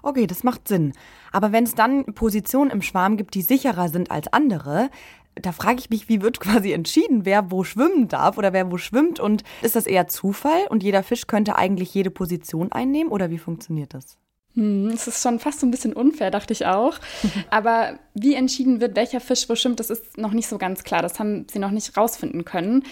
Okay, 0.05 0.27
das 0.27 0.43
macht 0.43 0.67
Sinn. 0.67 0.93
Aber 1.31 1.51
wenn 1.51 1.63
es 1.63 1.73
dann 1.73 2.05
Positionen 2.05 2.69
im 2.69 2.83
Schwarm 2.83 3.17
gibt, 3.17 3.33
die 3.33 3.41
sicherer 3.41 3.89
sind 3.89 4.11
als 4.11 4.31
andere, 4.31 4.91
da 5.33 5.51
frage 5.51 5.79
ich 5.79 5.89
mich, 5.89 6.07
wie 6.07 6.21
wird 6.21 6.39
quasi 6.39 6.73
entschieden, 6.73 7.25
wer 7.25 7.49
wo 7.49 7.63
schwimmen 7.63 8.07
darf 8.07 8.37
oder 8.37 8.53
wer 8.53 8.71
wo 8.71 8.77
schwimmt? 8.77 9.19
Und 9.19 9.43
ist 9.63 9.75
das 9.75 9.87
eher 9.87 10.07
Zufall 10.07 10.67
und 10.69 10.83
jeder 10.83 11.01
Fisch 11.01 11.25
könnte 11.25 11.55
eigentlich 11.55 11.91
jede 11.91 12.11
Position 12.11 12.71
einnehmen 12.71 13.11
oder 13.11 13.31
wie 13.31 13.39
funktioniert 13.39 13.95
das? 13.95 14.19
Hm, 14.53 14.89
es 14.93 15.07
ist 15.07 15.23
schon 15.23 15.39
fast 15.39 15.59
so 15.59 15.65
ein 15.65 15.71
bisschen 15.71 15.93
unfair, 15.93 16.29
dachte 16.29 16.53
ich 16.53 16.67
auch. 16.67 16.99
Aber 17.49 17.97
wie 18.13 18.35
entschieden 18.35 18.81
wird, 18.81 18.95
welcher 18.95 19.19
Fisch 19.19 19.49
wo 19.49 19.55
schwimmt, 19.55 19.79
das 19.79 19.89
ist 19.89 20.19
noch 20.19 20.33
nicht 20.33 20.47
so 20.47 20.59
ganz 20.59 20.83
klar. 20.83 21.01
Das 21.01 21.19
haben 21.19 21.47
sie 21.51 21.59
noch 21.59 21.71
nicht 21.71 21.97
rausfinden 21.97 22.45
können. 22.45 22.83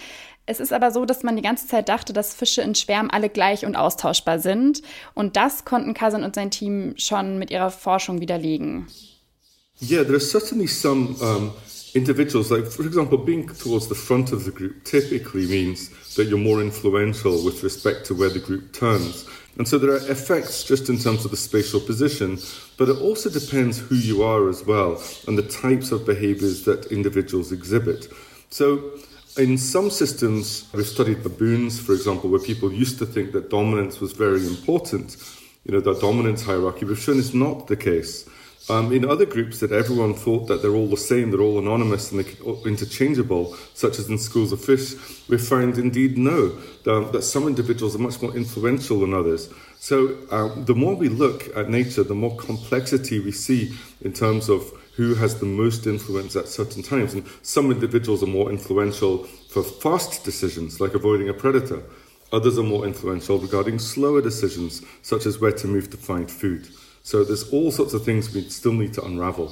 Es 0.46 0.60
ist 0.60 0.72
aber 0.72 0.90
so, 0.90 1.06
dass 1.06 1.22
man 1.22 1.36
die 1.36 1.42
ganze 1.42 1.66
Zeit 1.66 1.88
dachte, 1.88 2.12
dass 2.12 2.34
Fische 2.34 2.60
in 2.60 2.74
Schwärmen 2.74 3.10
alle 3.10 3.30
gleich 3.30 3.64
und 3.64 3.76
austauschbar 3.76 4.38
sind. 4.38 4.82
Und 5.14 5.36
das 5.36 5.64
konnten 5.64 5.94
Kazan 5.94 6.22
und 6.22 6.34
sein 6.34 6.50
Team 6.50 6.94
schon 6.96 7.38
mit 7.38 7.50
ihrer 7.50 7.70
Forschung 7.70 8.20
widerlegen. 8.20 8.86
Yeah, 9.80 10.04
there 10.04 10.14
are 10.14 10.20
certainly 10.20 10.68
some 10.68 11.16
um, 11.20 11.52
individuals, 11.94 12.50
like 12.50 12.66
for 12.66 12.84
example, 12.84 13.18
being 13.18 13.46
towards 13.46 13.88
the 13.88 13.94
front 13.94 14.32
of 14.32 14.44
the 14.44 14.52
group 14.52 14.84
typically 14.84 15.46
means 15.46 15.90
that 16.14 16.28
you're 16.28 16.38
more 16.38 16.62
influential 16.62 17.42
with 17.44 17.62
respect 17.64 18.06
to 18.06 18.14
where 18.14 18.30
the 18.30 18.38
group 18.38 18.72
turns. 18.72 19.26
And 19.56 19.66
so 19.66 19.78
there 19.78 19.92
are 19.92 20.10
effects 20.10 20.64
just 20.64 20.88
in 20.88 20.98
terms 20.98 21.24
of 21.24 21.30
the 21.30 21.36
spatial 21.36 21.80
position, 21.80 22.38
but 22.76 22.88
it 22.88 22.98
also 22.98 23.30
depends 23.30 23.78
who 23.78 23.94
you 23.94 24.22
are 24.22 24.48
as 24.48 24.64
well 24.64 25.02
and 25.26 25.38
the 25.38 25.42
types 25.42 25.92
of 25.92 26.04
behaviors 26.04 26.64
that 26.64 26.86
individuals 26.92 27.52
exhibit. 27.52 28.08
So 28.50 28.92
in 29.36 29.58
some 29.58 29.90
systems, 29.90 30.66
we've 30.72 30.86
studied 30.86 31.22
baboons, 31.22 31.80
for 31.80 31.92
example, 31.92 32.30
where 32.30 32.40
people 32.40 32.72
used 32.72 32.98
to 32.98 33.06
think 33.06 33.32
that 33.32 33.50
dominance 33.50 34.00
was 34.00 34.12
very 34.12 34.46
important, 34.46 35.16
you 35.64 35.72
know, 35.72 35.80
that 35.80 36.00
dominance 36.00 36.42
hierarchy. 36.42 36.84
We've 36.84 36.98
shown 36.98 37.18
it's 37.18 37.34
not 37.34 37.66
the 37.66 37.76
case. 37.76 38.28
Um, 38.70 38.92
in 38.92 39.04
other 39.04 39.26
groups 39.26 39.60
that 39.60 39.72
everyone 39.72 40.14
thought 40.14 40.46
that 40.48 40.62
they're 40.62 40.74
all 40.74 40.86
the 40.86 40.96
same, 40.96 41.30
they're 41.30 41.40
all 41.40 41.58
anonymous 41.58 42.10
and 42.10 42.24
they're 42.24 42.54
interchangeable, 42.64 43.54
such 43.74 43.98
as 43.98 44.08
in 44.08 44.16
schools 44.16 44.52
of 44.52 44.64
fish, 44.64 44.94
we 45.28 45.36
found 45.36 45.76
indeed 45.76 46.16
no, 46.16 46.56
um, 46.86 47.12
that 47.12 47.22
some 47.22 47.46
individuals 47.46 47.94
are 47.94 47.98
much 47.98 48.22
more 48.22 48.34
influential 48.34 49.00
than 49.00 49.12
others. 49.12 49.52
So 49.80 50.16
um, 50.30 50.64
the 50.64 50.74
more 50.74 50.94
we 50.94 51.10
look 51.10 51.54
at 51.54 51.68
nature, 51.68 52.04
the 52.04 52.14
more 52.14 52.34
complexity 52.36 53.20
we 53.20 53.32
see 53.32 53.76
in 54.00 54.14
terms 54.14 54.48
of 54.48 54.72
who 54.96 55.14
has 55.14 55.38
the 55.40 55.46
most 55.46 55.86
influence 55.86 56.36
at 56.36 56.48
certain 56.48 56.82
times. 56.82 57.14
And 57.14 57.24
some 57.42 57.70
individuals 57.70 58.22
are 58.22 58.26
more 58.26 58.50
influential 58.50 59.24
for 59.50 59.62
fast 59.62 60.24
decisions, 60.24 60.80
like 60.80 60.94
avoiding 60.94 61.28
a 61.28 61.34
predator. 61.34 61.82
Others 62.32 62.58
are 62.58 62.64
more 62.64 62.86
influential 62.86 63.38
regarding 63.38 63.78
slower 63.78 64.20
decisions, 64.20 64.82
such 65.02 65.26
as 65.26 65.40
where 65.40 65.52
to 65.52 65.68
move 65.68 65.90
to 65.90 65.96
find 65.96 66.30
food. 66.30 66.68
So 67.02 67.22
there's 67.24 67.52
all 67.52 67.70
sorts 67.70 67.94
of 67.94 68.04
things 68.04 68.34
we 68.34 68.48
still 68.50 68.72
need 68.72 68.94
to 68.94 69.04
unravel. 69.04 69.50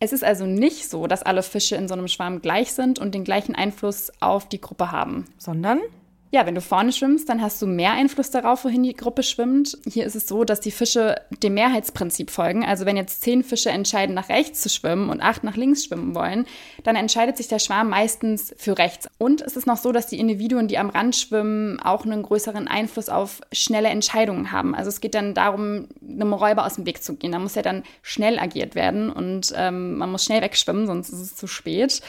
Es 0.00 0.12
ist 0.12 0.22
also 0.22 0.46
nicht 0.46 0.88
so, 0.88 1.08
dass 1.08 1.24
alle 1.24 1.42
Fische 1.42 1.74
in 1.74 1.88
so 1.88 1.94
einem 1.94 2.06
Schwarm 2.06 2.40
gleich 2.40 2.72
sind 2.72 3.00
und 3.00 3.14
den 3.14 3.24
gleichen 3.24 3.56
Einfluss 3.56 4.12
auf 4.20 4.48
die 4.48 4.60
Gruppe 4.60 4.92
haben. 4.92 5.24
Sondern? 5.38 5.80
Ja, 6.30 6.44
wenn 6.44 6.54
du 6.54 6.60
vorne 6.60 6.92
schwimmst, 6.92 7.30
dann 7.30 7.40
hast 7.40 7.62
du 7.62 7.66
mehr 7.66 7.92
Einfluss 7.92 8.30
darauf, 8.30 8.64
wohin 8.64 8.82
die 8.82 8.92
Gruppe 8.92 9.22
schwimmt. 9.22 9.78
Hier 9.90 10.04
ist 10.04 10.14
es 10.14 10.26
so, 10.26 10.44
dass 10.44 10.60
die 10.60 10.70
Fische 10.70 11.16
dem 11.42 11.54
Mehrheitsprinzip 11.54 12.30
folgen. 12.30 12.66
Also 12.66 12.84
wenn 12.84 12.98
jetzt 12.98 13.22
zehn 13.22 13.42
Fische 13.42 13.70
entscheiden, 13.70 14.14
nach 14.14 14.28
rechts 14.28 14.60
zu 14.60 14.68
schwimmen 14.68 15.08
und 15.08 15.22
acht 15.22 15.42
nach 15.42 15.56
links 15.56 15.86
schwimmen 15.86 16.14
wollen, 16.14 16.44
dann 16.84 16.96
entscheidet 16.96 17.38
sich 17.38 17.48
der 17.48 17.58
Schwarm 17.58 17.88
meistens 17.88 18.54
für 18.58 18.76
rechts. 18.76 19.08
Und 19.16 19.40
es 19.40 19.56
ist 19.56 19.66
noch 19.66 19.78
so, 19.78 19.90
dass 19.90 20.06
die 20.06 20.18
Individuen, 20.18 20.68
die 20.68 20.76
am 20.76 20.90
Rand 20.90 21.16
schwimmen, 21.16 21.80
auch 21.80 22.04
einen 22.04 22.22
größeren 22.22 22.68
Einfluss 22.68 23.08
auf 23.08 23.40
schnelle 23.50 23.88
Entscheidungen 23.88 24.52
haben. 24.52 24.74
Also 24.74 24.90
es 24.90 25.00
geht 25.00 25.14
dann 25.14 25.32
darum, 25.32 25.88
einem 26.02 26.34
Räuber 26.34 26.66
aus 26.66 26.74
dem 26.74 26.84
Weg 26.84 27.02
zu 27.02 27.16
gehen. 27.16 27.32
Da 27.32 27.38
muss 27.38 27.54
ja 27.54 27.62
dann 27.62 27.84
schnell 28.02 28.38
agiert 28.38 28.74
werden 28.74 29.08
und 29.08 29.54
ähm, 29.56 29.96
man 29.96 30.12
muss 30.12 30.26
schnell 30.26 30.42
wegschwimmen, 30.42 30.86
sonst 30.86 31.08
ist 31.08 31.20
es 31.20 31.36
zu 31.36 31.46
spät. 31.46 32.02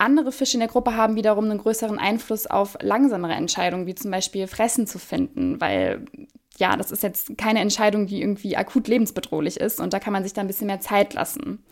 Andere 0.00 0.32
Fische 0.32 0.54
in 0.54 0.60
der 0.60 0.68
Gruppe 0.68 0.96
haben 0.96 1.16
wiederum 1.16 1.44
einen 1.44 1.58
größeren 1.58 1.98
Einfluss 1.98 2.46
auf 2.46 2.78
langsamere 2.80 3.34
Entscheidungen, 3.34 3.86
wie 3.86 3.94
zum 3.94 4.10
Beispiel 4.10 4.46
Fressen 4.46 4.86
zu 4.86 4.98
finden, 4.98 5.60
weil 5.60 6.06
ja, 6.56 6.76
das 6.76 6.90
ist 6.90 7.02
jetzt 7.02 7.36
keine 7.36 7.60
Entscheidung, 7.60 8.06
die 8.06 8.20
irgendwie 8.20 8.56
akut 8.56 8.88
lebensbedrohlich 8.88 9.58
ist 9.58 9.78
und 9.78 9.92
da 9.92 9.98
kann 9.98 10.12
man 10.12 10.22
sich 10.22 10.32
da 10.32 10.40
ein 10.40 10.46
bisschen 10.46 10.68
mehr 10.68 10.80
Zeit 10.80 11.12
lassen. 11.12 11.64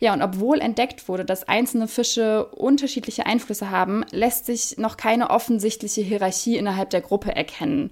Ja, 0.00 0.12
und 0.12 0.22
obwohl 0.22 0.60
entdeckt 0.60 1.08
wurde, 1.08 1.24
dass 1.24 1.48
einzelne 1.48 1.88
Fische 1.88 2.46
unterschiedliche 2.46 3.26
Einflüsse 3.26 3.70
haben, 3.70 4.04
lässt 4.10 4.46
sich 4.46 4.78
noch 4.78 4.96
keine 4.96 5.30
offensichtliche 5.30 6.02
Hierarchie 6.02 6.56
innerhalb 6.56 6.90
der 6.90 7.00
Gruppe 7.00 7.34
erkennen. 7.34 7.90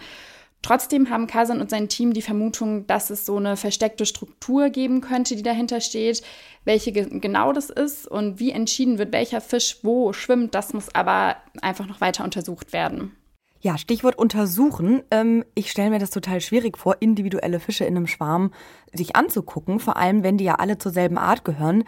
Trotzdem 0.64 1.10
haben 1.10 1.26
Kazan 1.26 1.60
und 1.60 1.68
sein 1.68 1.90
Team 1.90 2.14
die 2.14 2.22
Vermutung, 2.22 2.86
dass 2.86 3.10
es 3.10 3.26
so 3.26 3.36
eine 3.36 3.58
versteckte 3.58 4.06
Struktur 4.06 4.70
geben 4.70 5.02
könnte, 5.02 5.36
die 5.36 5.42
dahinter 5.42 5.82
steht. 5.82 6.22
Welche 6.64 6.90
genau 6.90 7.52
das 7.52 7.68
ist 7.68 8.08
und 8.08 8.40
wie 8.40 8.50
entschieden 8.50 8.96
wird, 8.96 9.12
welcher 9.12 9.42
Fisch 9.42 9.80
wo 9.82 10.14
schwimmt, 10.14 10.54
das 10.54 10.72
muss 10.72 10.94
aber 10.94 11.36
einfach 11.60 11.86
noch 11.86 12.00
weiter 12.00 12.24
untersucht 12.24 12.72
werden. 12.72 13.14
Ja, 13.60 13.76
Stichwort 13.76 14.16
untersuchen. 14.16 15.02
Ähm, 15.10 15.44
ich 15.54 15.70
stelle 15.70 15.90
mir 15.90 15.98
das 15.98 16.10
total 16.10 16.40
schwierig 16.40 16.78
vor, 16.78 16.96
individuelle 17.00 17.60
Fische 17.60 17.84
in 17.84 17.98
einem 17.98 18.06
Schwarm 18.06 18.50
sich 18.90 19.16
anzugucken, 19.16 19.80
vor 19.80 19.98
allem 19.98 20.22
wenn 20.22 20.38
die 20.38 20.44
ja 20.44 20.54
alle 20.54 20.78
zur 20.78 20.92
selben 20.92 21.18
Art 21.18 21.44
gehören. 21.44 21.84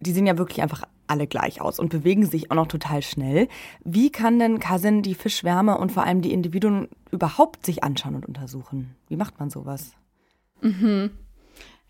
Die 0.00 0.12
sehen 0.12 0.26
ja 0.26 0.36
wirklich 0.36 0.60
einfach 0.60 0.82
alle 1.08 1.26
gleich 1.26 1.60
aus 1.60 1.78
und 1.78 1.88
bewegen 1.90 2.26
sich 2.26 2.50
auch 2.50 2.56
noch 2.56 2.66
total 2.68 3.02
schnell. 3.02 3.48
Wie 3.84 4.10
kann 4.10 4.38
denn 4.38 4.58
Kasin 4.58 5.02
die 5.02 5.14
Fischwärme 5.14 5.78
und 5.78 5.92
vor 5.92 6.04
allem 6.04 6.22
die 6.22 6.32
Individuen 6.32 6.88
überhaupt 7.10 7.64
sich 7.66 7.84
anschauen 7.84 8.14
und 8.14 8.26
untersuchen? 8.26 8.96
Wie 9.08 9.16
macht 9.16 9.38
man 9.38 9.50
sowas? 9.50 9.92
Mhm. 10.60 11.10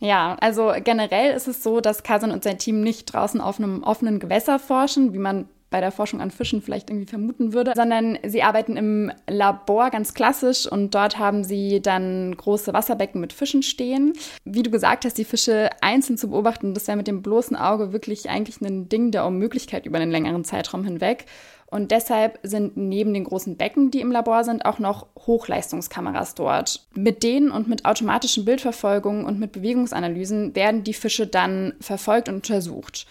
Ja, 0.01 0.37
also 0.41 0.73
generell 0.85 1.35
ist 1.35 1.49
es 1.49 1.63
so, 1.63 1.81
dass 1.81 2.05
Kasin 2.05 2.31
und 2.31 2.45
sein 2.45 2.59
Team 2.59 2.83
nicht 2.83 3.13
draußen 3.13 3.41
auf 3.41 3.59
einem 3.59 3.83
offenen 3.83 4.21
Gewässer 4.21 4.59
forschen, 4.59 5.13
wie 5.13 5.19
man 5.19 5.49
bei 5.71 5.81
der 5.81 5.93
Forschung 5.93 6.21
an 6.21 6.31
Fischen 6.31 6.63
vielleicht 6.63 6.91
irgendwie 6.91 7.09
vermuten 7.09 7.53
würde, 7.53 7.73
sondern 7.77 8.19
sie 8.27 8.43
arbeiten 8.43 8.77
im 8.77 9.13
Labor 9.29 9.91
ganz 9.91 10.15
klassisch 10.15 10.67
und 10.67 10.95
dort 10.95 11.19
haben 11.19 11.45
sie 11.45 11.81
dann 11.81 12.37
große 12.37 12.73
Wasserbecken 12.73 13.21
mit 13.21 13.33
Fischen 13.33 13.63
stehen. 13.63 14.15
Wie 14.45 14.63
du 14.63 14.71
gesagt 14.71 15.05
hast, 15.05 15.19
die 15.19 15.25
Fische 15.25 15.71
einzeln 15.81 16.17
zu 16.17 16.31
beobachten, 16.31 16.75
das 16.75 16.87
wäre 16.87 16.97
mit 16.97 17.07
dem 17.07 17.23
bloßen 17.23 17.57
Auge 17.57 17.93
wirklich 17.93 18.29
eigentlich 18.31 18.61
ein 18.61 18.89
Ding 18.89 19.11
der 19.11 19.27
Unmöglichkeit 19.27 19.87
über 19.87 19.99
einen 19.99 20.11
längeren 20.11 20.45
Zeitraum 20.45 20.85
hinweg. 20.85 21.27
Und 21.71 21.91
deshalb 21.91 22.39
sind 22.43 22.79
neben 22.79 23.13
den 23.13 23.25
großen 23.25 23.59
Becken, 23.59 23.91
die 23.91 24.01
im 24.01 24.11
Labor 24.11 24.43
sind, 24.43 24.65
auch 24.65 24.79
noch 24.79 25.07
Hochleistungskameras 25.27 26.35
dort. 26.35 26.87
Mit 26.95 27.23
denen 27.23 27.51
und 27.51 27.69
mit 27.69 27.85
automatischen 27.85 28.47
Bildverfolgungen 28.47 29.27
und 29.27 29.39
mit 29.39 29.53
Bewegungsanalysen 29.53 30.57
werden 30.57 30.83
die 30.83 30.95
Fische 30.95 31.27
dann 31.27 31.75
verfolgt 31.79 32.31
und 32.31 32.37
untersucht. 32.37 33.07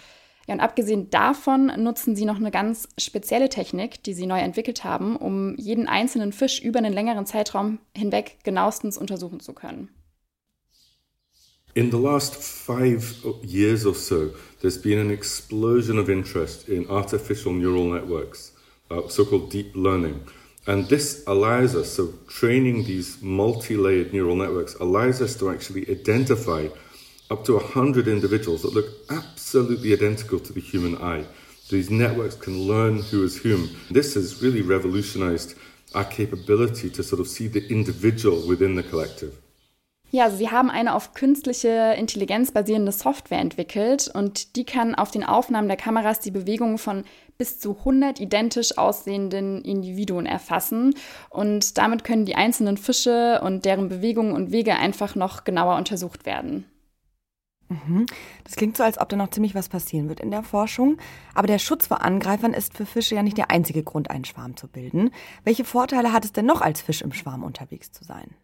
Ja, 0.48 0.54
und 0.54 0.62
abgesehen 0.62 1.10
davon 1.10 1.72
nutzen 1.78 2.16
sie 2.16 2.24
noch 2.24 2.38
eine 2.38 2.52
ganz 2.52 2.88
spezielle 2.98 3.50
Technik, 3.50 4.02
die 4.04 4.14
sie 4.14 4.26
neu 4.26 4.40
entwickelt 4.40 4.86
haben, 4.86 5.18
um 5.18 5.56
jeden 5.58 5.88
einzelnen 5.88 6.32
Fisch 6.32 6.62
über 6.62 6.80
einen 6.80 6.94
längeren 6.94 7.26
Zeitraum 7.26 7.80
hinweg 7.94 8.38
genauestens 8.44 8.98
untersuchen 8.98 9.42
zu 9.42 9.54
können. 9.54 9.90
In 11.74 11.92
the 11.92 11.98
last 11.98 12.34
five 12.36 13.24
years 13.44 13.86
or 13.86 13.94
so, 13.94 14.32
there's 14.62 14.82
been 14.82 15.00
an 15.00 15.12
explosion 15.12 16.00
of 16.00 16.10
interest 16.10 16.68
in 16.70 16.90
artificial 16.90 17.54
neural 17.54 17.84
networks, 17.84 18.56
uh, 18.90 19.08
so 19.10 19.26
called 19.26 19.52
deep 19.52 19.76
learning. 19.76 20.22
And 20.66 20.88
this 20.90 21.24
allows 21.28 21.76
us, 21.76 21.94
so 21.94 22.14
training 22.28 22.86
these 22.86 23.22
multi 23.22 23.76
layered 23.76 24.12
neural 24.12 24.36
networks 24.36 24.76
allows 24.80 25.22
us 25.22 25.36
to 25.38 25.52
actually 25.52 25.86
identify 25.90 26.68
up 27.30 27.44
to 27.46 27.56
100 27.56 28.08
individuals 28.08 28.62
that 28.62 28.74
look 28.74 28.88
absolutely 29.10 29.94
identical 29.94 30.40
to 30.40 30.54
the 30.54 30.62
human 30.62 30.96
eye. 30.96 31.26
These 31.70 31.92
networks 31.92 32.36
can 32.36 32.68
learn 32.68 33.02
who 33.12 33.24
is 33.24 33.44
whom. 33.44 33.70
This 33.92 34.16
has 34.16 34.42
really 34.42 34.62
revolutionized 34.62 35.56
our 35.94 36.06
capability 36.06 36.90
to 36.90 37.04
sort 37.04 37.20
of 37.20 37.28
see 37.28 37.48
the 37.48 37.68
individual 37.70 38.48
within 38.48 38.76
the 38.76 38.84
collective. 38.84 39.34
Ja, 40.10 40.24
also 40.24 40.38
sie 40.38 40.50
haben 40.50 40.70
eine 40.70 40.96
auf 40.96 41.14
künstliche 41.14 41.96
Intelligenz 41.98 42.52
basierende 42.52 42.94
Software 42.94 43.40
entwickelt 43.40 44.10
und 44.14 44.56
die 44.56 44.64
kann 44.64 44.96
auf 44.96 45.12
den 45.12 45.26
Aufnahmen 45.26 45.68
der 45.68 45.76
Kameras 45.76 46.22
die 46.22 46.32
Bewegungen 46.32 46.78
von 46.78 47.04
bis 47.38 47.60
zu 47.60 47.78
100 47.80 48.22
identisch 48.22 48.78
aussehenden 48.78 49.62
Individuen 49.64 50.26
erfassen 50.26 50.96
und 51.30 51.78
damit 51.78 52.06
können 52.06 52.26
die 52.26 52.36
einzelnen 52.36 52.78
Fische 52.78 53.42
und 53.44 53.66
deren 53.66 53.90
Bewegungen 53.90 54.32
und 54.32 54.54
Wege 54.54 54.78
einfach 54.78 55.16
noch 55.16 55.44
genauer 55.44 55.76
untersucht 55.76 56.26
werden. 56.26 56.66
Mhm. 57.70 58.06
Das 58.44 58.56
klingt 58.56 58.78
so, 58.78 58.84
als 58.84 59.00
ob 59.00 59.10
da 59.10 59.18
noch 59.18 59.30
ziemlich 59.30 59.56
was 59.56 59.70
passieren 59.70 60.08
wird 60.08 60.20
in 60.20 60.32
der 60.32 60.44
Forschung. 60.44 60.98
Aber 61.34 61.48
der 61.48 61.60
Schutz 61.60 61.88
vor 61.88 62.02
Angreifern 62.02 62.54
ist 62.54 62.76
für 62.76 62.86
Fische 62.86 63.16
ja 63.16 63.24
nicht 63.24 63.38
der 63.38 63.52
einzige 63.52 63.84
Grund, 63.84 64.10
einen 64.10 64.26
Schwarm 64.26 64.56
zu 64.56 64.68
bilden. 64.68 65.12
Welche 65.44 65.66
Vorteile 65.66 66.14
hat 66.14 66.26
es 66.26 66.32
denn 66.32 66.46
noch, 66.46 66.62
als 66.62 66.82
Fisch 66.82 67.02
im 67.02 67.14
Schwarm 67.14 67.44
unterwegs 67.44 67.92
zu 67.92 68.04
sein? 68.04 68.36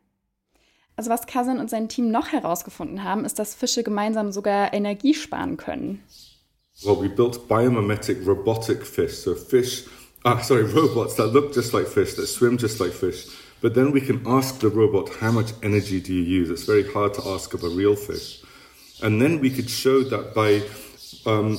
Also 0.96 1.10
was 1.10 1.26
Cousin 1.26 1.58
und 1.58 1.70
sein 1.70 1.90
Team 1.90 2.12
noch 2.12 2.32
herausgefunden 2.32 3.04
haben, 3.04 3.26
ist, 3.26 3.40
dass 3.40 3.56
Fische 3.56 3.84
gemeinsam 3.84 4.32
sogar 4.32 4.74
Energie 4.74 5.14
sparen 5.14 5.58
können. 5.58 6.04
Well, 6.84 7.00
we 7.00 7.10
built 7.10 7.48
biomimetic 7.48 8.26
robotic 8.26 8.86
fish, 8.86 9.14
so 9.14 9.36
fish, 9.36 9.86
ah, 10.24 10.40
sorry, 10.40 10.64
robots 10.76 11.16
that 11.16 11.32
look 11.32 11.54
just 11.54 11.74
like 11.74 11.88
fish, 11.88 12.16
that 12.16 12.28
swim 12.28 12.58
just 12.58 12.80
like 12.80 12.92
fish. 12.92 13.28
But 13.62 13.76
then 13.76 13.94
we 13.94 14.02
can 14.02 14.22
ask 14.28 14.60
the 14.60 14.70
robot, 14.70 15.10
how 15.22 15.32
much 15.32 15.54
energy 15.62 16.02
do 16.02 16.14
you 16.14 16.22
use? 16.22 16.50
It's 16.50 16.66
very 16.66 16.84
hard 16.84 17.14
to 17.14 17.22
ask 17.30 17.54
of 17.54 17.64
a 17.64 17.70
real 17.70 17.96
fish. 17.96 18.43
And 19.04 19.22
then 19.22 19.40
we 19.42 19.50
could 19.50 19.70
show 19.70 20.02
that 20.04 20.34
by 20.34 20.64
um, 21.30 21.58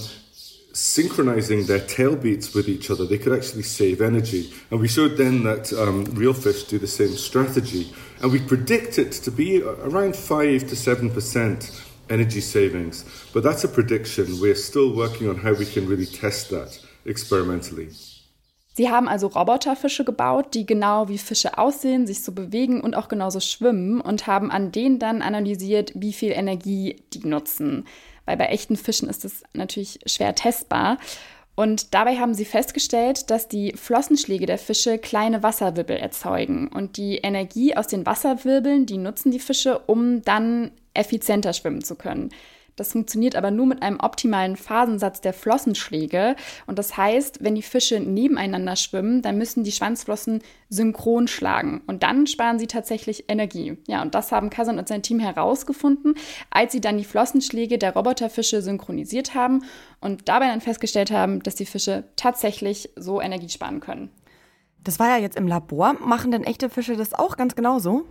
synchronizing 0.73 1.67
their 1.67 1.81
tail 1.81 2.17
beats 2.17 2.55
with 2.55 2.69
each 2.69 2.91
other, 2.91 3.05
they 3.05 3.19
could 3.19 3.33
actually 3.33 3.63
save 3.63 4.01
energy. 4.01 4.53
And 4.71 4.81
we 4.81 4.89
showed 4.89 5.17
then 5.17 5.45
that 5.45 5.73
um, 5.75 6.05
real 6.07 6.33
fish 6.33 6.65
do 6.65 6.79
the 6.79 6.87
same 6.87 7.13
strategy. 7.17 7.93
And 8.23 8.33
we 8.33 8.41
predict 8.41 8.99
it 8.99 9.13
to 9.13 9.31
be 9.31 9.63
around 9.63 10.17
5 10.17 10.61
to 10.61 10.75
7% 10.75 11.85
energy 12.11 12.41
savings. 12.41 13.05
But 13.33 13.43
that's 13.43 13.65
a 13.65 13.69
prediction. 13.69 14.41
We're 14.41 14.55
still 14.55 14.95
working 14.95 15.29
on 15.29 15.37
how 15.37 15.53
we 15.53 15.67
can 15.67 15.87
really 15.87 16.07
test 16.07 16.51
that 16.51 16.81
experimentally. 17.05 17.91
Sie 18.77 18.91
haben 18.91 19.09
also 19.09 19.29
Roboterfische 19.29 20.05
gebaut, 20.05 20.53
die 20.53 20.67
genau 20.67 21.09
wie 21.09 21.19
Fische 21.19 21.59
aussehen, 21.59 22.09
sich 22.09 22.25
so 22.25 22.33
bewegen 22.33 22.81
und 22.81 22.97
auch 22.97 23.07
genauso 23.07 23.39
schwimmen 23.39 24.01
und 24.01 24.27
haben 24.27 24.51
an 24.51 24.73
denen 24.73 24.99
dann 24.99 25.23
analysiert, 25.23 25.93
wie 25.95 26.13
viel 26.13 26.33
Energie 26.33 26.97
die 27.13 27.27
nutzen. 27.27 27.87
Weil 28.27 28.37
bei 28.37 28.47
echten 28.47 28.77
Fischen 28.77 29.09
ist 29.09 29.25
es 29.25 29.45
natürlich 29.53 30.01
schwer 30.07 30.35
testbar. 30.35 30.99
Und 31.55 31.95
dabei 31.95 32.17
haben 32.17 32.35
sie 32.35 32.45
festgestellt, 32.45 33.31
dass 33.31 33.47
die 33.47 33.75
Flossenschläge 33.77 34.47
der 34.47 34.59
Fische 34.59 34.99
kleine 34.99 35.45
Wasserwirbel 35.45 35.97
erzeugen. 35.97 36.67
Und 36.67 36.97
die 36.97 37.19
Energie 37.19 37.77
aus 37.77 37.87
den 37.87 38.05
Wasserwirbeln, 38.05 38.87
die 38.87 38.99
nutzen 38.99 39.31
die 39.31 39.39
Fische, 39.39 39.79
um 39.87 40.23
dann 40.23 40.73
effizienter 40.95 41.53
schwimmen 41.53 41.85
zu 41.85 41.95
können. 41.95 42.31
Das 42.77 42.93
funktioniert 42.93 43.37
aber 43.37 43.51
nur 43.51 43.67
mit 43.67 43.83
einem 43.83 44.01
optimalen 44.01 44.57
Phasensatz 44.57 45.21
der 45.21 45.33
Flossenschläge. 45.33 46.37
Und 46.67 46.79
das 46.79 46.97
heißt, 46.97 47.43
wenn 47.43 47.55
die 47.55 47.63
Fische 47.63 48.01
nebeneinander 48.01 48.77
schwimmen, 48.77 49.23
dann 49.23 49.39
müssen 49.39 49.65
die 49.65 49.73
Schwanzflossen 49.73 50.43
synchron 50.69 51.29
schlagen. 51.29 51.83
Und 51.87 52.03
dann 52.03 52.27
sparen 52.27 52.59
sie 52.59 52.67
tatsächlich 52.67 53.27
Energie. 53.29 53.77
Ja, 53.87 54.03
und 54.03 54.15
das 54.15 54.33
haben 54.33 54.51
Kazan 54.51 54.79
und 54.79 54.89
sein 54.89 55.03
Team 55.03 55.21
herausgefunden, 55.21 56.15
als 56.51 56.73
sie 56.73 56.81
dann 56.81 56.99
die 56.99 57.05
Flossenschläge 57.05 57.79
der 57.79 57.95
Roboterfische 57.95 58.61
synchronisiert 58.61 59.35
haben 59.35 59.65
und 60.01 60.29
dabei 60.29 60.49
dann 60.49 60.61
festgestellt 60.61 61.11
haben, 61.11 61.43
dass 61.43 61.55
die 61.55 61.67
Fische 61.67 62.05
tatsächlich 62.17 62.91
so 62.97 63.21
Energie 63.21 63.49
sparen 63.49 63.81
können. 63.81 64.11
Das 64.83 64.99
war 64.99 65.09
ja 65.09 65.17
jetzt 65.17 65.37
im 65.37 65.49
Labor. 65.49 65.95
Machen 65.95 66.31
denn 66.31 66.45
echte 66.45 66.69
Fische 66.69 66.97
das 66.97 67.15
auch 67.15 67.37
ganz 67.37 67.55
genauso? 67.55 68.05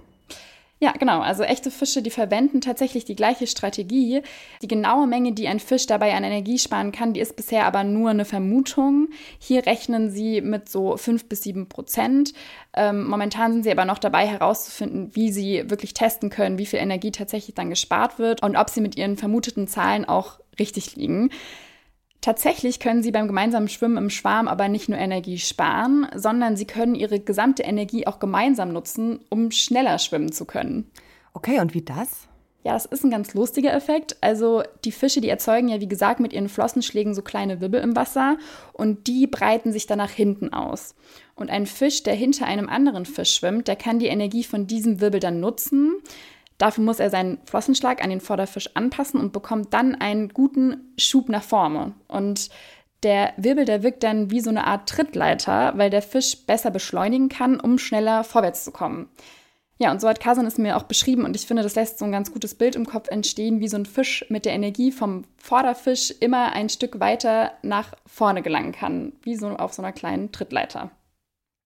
Ja, 0.84 0.92
genau. 0.92 1.22
Also 1.22 1.44
echte 1.44 1.72
Fische, 1.72 2.02
die 2.02 2.10
verwenden 2.10 2.60
tatsächlich 2.60 3.06
die 3.06 3.16
gleiche 3.16 3.48
Strategie. 3.48 4.22
Die 4.62 4.68
genaue 4.68 5.08
Menge, 5.08 5.32
die 5.32 5.48
ein 5.48 5.62
Fisch 5.62 5.88
dabei 5.88 6.14
an 6.14 6.26
Energie 6.26 6.60
sparen 6.60 6.92
kann, 6.92 7.14
die 7.14 7.22
ist 7.22 7.38
bisher 7.38 7.66
aber 7.66 7.86
nur 7.86 8.10
eine 8.10 8.26
Vermutung. 8.26 9.08
Hier 9.40 9.66
rechnen 9.66 10.12
sie 10.12 10.42
mit 10.42 10.68
so 10.68 10.98
fünf 10.98 11.30
bis 11.30 11.44
sieben 11.44 11.70
Prozent. 11.70 12.34
Ähm, 12.74 13.08
momentan 13.08 13.54
sind 13.54 13.64
sie 13.64 13.72
aber 13.72 13.86
noch 13.86 13.98
dabei 13.98 14.28
herauszufinden, 14.28 15.16
wie 15.16 15.32
sie 15.32 15.70
wirklich 15.70 15.94
testen 15.94 16.30
können, 16.30 16.58
wie 16.58 16.66
viel 16.66 16.80
Energie 16.80 17.12
tatsächlich 17.12 17.56
dann 17.56 17.70
gespart 17.70 18.20
wird 18.20 18.44
und 18.44 18.58
ob 18.58 18.70
sie 18.70 18.82
mit 18.82 18.98
ihren 18.98 19.16
vermuteten 19.16 19.70
Zahlen 19.70 20.04
auch 20.04 20.42
richtig 20.60 20.98
liegen. 20.98 21.30
Tatsächlich 22.24 22.80
können 22.80 23.04
sie 23.04 23.12
beim 23.12 23.28
gemeinsamen 23.28 23.68
Schwimmen 23.68 23.98
im 23.98 24.10
Schwarm 24.10 24.48
aber 24.48 24.70
nicht 24.70 24.88
nur 24.88 24.98
Energie 24.98 25.38
sparen, 25.40 26.08
sondern 26.16 26.56
sie 26.56 26.64
können 26.64 26.96
ihre 26.96 27.20
gesamte 27.20 27.64
Energie 27.64 28.08
auch 28.08 28.18
gemeinsam 28.18 28.72
nutzen, 28.72 29.20
um 29.28 29.52
schneller 29.52 30.00
schwimmen 30.00 30.32
zu 30.32 30.46
können. 30.46 30.90
Okay, 31.34 31.60
und 31.60 31.74
wie 31.74 31.82
das? 31.82 32.30
Ja, 32.64 32.72
das 32.72 32.86
ist 32.86 33.04
ein 33.04 33.12
ganz 33.12 33.34
lustiger 33.34 33.74
Effekt. 33.74 34.16
Also 34.22 34.64
die 34.86 34.94
Fische, 34.94 35.20
die 35.20 35.28
erzeugen 35.28 35.68
ja, 35.68 35.82
wie 35.82 35.88
gesagt, 35.90 36.22
mit 36.22 36.32
ihren 36.32 36.48
Flossenschlägen 36.48 37.14
so 37.14 37.24
kleine 37.24 37.60
Wirbel 37.60 37.82
im 37.82 37.94
Wasser 37.94 38.38
und 38.72 39.08
die 39.08 39.28
breiten 39.28 39.74
sich 39.74 39.86
dann 39.86 39.98
nach 39.98 40.12
hinten 40.12 40.54
aus. 40.54 40.96
Und 41.36 41.50
ein 41.50 41.66
Fisch, 41.66 42.04
der 42.04 42.16
hinter 42.16 42.46
einem 42.46 42.70
anderen 42.70 43.06
Fisch 43.06 43.36
schwimmt, 43.36 43.68
der 43.68 43.76
kann 43.76 44.00
die 44.00 44.08
Energie 44.08 44.46
von 44.46 44.66
diesem 44.66 45.02
Wirbel 45.02 45.20
dann 45.20 45.42
nutzen. 45.42 45.96
Dafür 46.64 46.86
muss 46.86 47.02
er 47.02 47.10
seinen 47.10 47.40
Flossenschlag 47.44 48.02
an 48.02 48.10
den 48.10 48.22
Vorderfisch 48.22 48.70
anpassen 48.74 49.20
und 49.20 49.34
bekommt 49.34 49.74
dann 49.74 49.96
einen 49.96 50.30
guten 50.30 50.94
Schub 50.98 51.28
nach 51.28 51.44
vorne. 51.44 51.92
Und 52.08 52.50
der 53.04 53.34
Wirbel, 53.36 53.66
der 53.66 53.84
wirkt 53.84 54.02
dann 54.02 54.32
wie 54.32 54.40
so 54.40 54.50
eine 54.50 54.66
Art 54.66 54.88
Trittleiter, 54.88 55.74
weil 55.76 55.90
der 55.90 56.02
Fisch 56.02 56.46
besser 56.46 56.72
beschleunigen 56.72 57.28
kann, 57.28 57.60
um 57.60 57.78
schneller 57.78 58.24
vorwärts 58.24 58.64
zu 58.64 58.72
kommen. 58.72 59.10
Ja, 59.78 59.92
und 59.92 60.00
so 60.00 60.08
hat 60.08 60.22
Kasan 60.22 60.46
es 60.46 60.58
mir 60.58 60.78
auch 60.78 60.84
beschrieben 60.84 61.26
und 61.26 61.36
ich 61.36 61.46
finde, 61.46 61.64
das 61.64 61.76
lässt 61.76 62.00
so 62.00 62.06
ein 62.06 62.14
ganz 62.14 62.32
gutes 62.32 62.56
Bild 62.56 62.78
im 62.78 62.86
Kopf 62.86 63.10
entstehen, 63.10 63.60
wie 63.60 63.68
so 63.68 63.76
ein 63.76 63.86
Fisch 63.86 64.26
mit 64.30 64.46
der 64.46 64.54
Energie 64.54 64.94
vom 64.94 65.26
Vorderfisch 65.36 66.14
immer 66.22 66.54
ein 66.54 66.70
Stück 66.70 67.02
weiter 67.02 67.52
nach 67.62 67.94
vorne 68.06 68.42
gelangen 68.42 68.72
kann, 68.72 69.12
wie 69.22 69.36
so 69.36 69.50
auf 69.50 69.74
so 69.74 69.82
einer 69.82 69.92
kleinen 69.92 70.32
Trittleiter. 70.32 70.92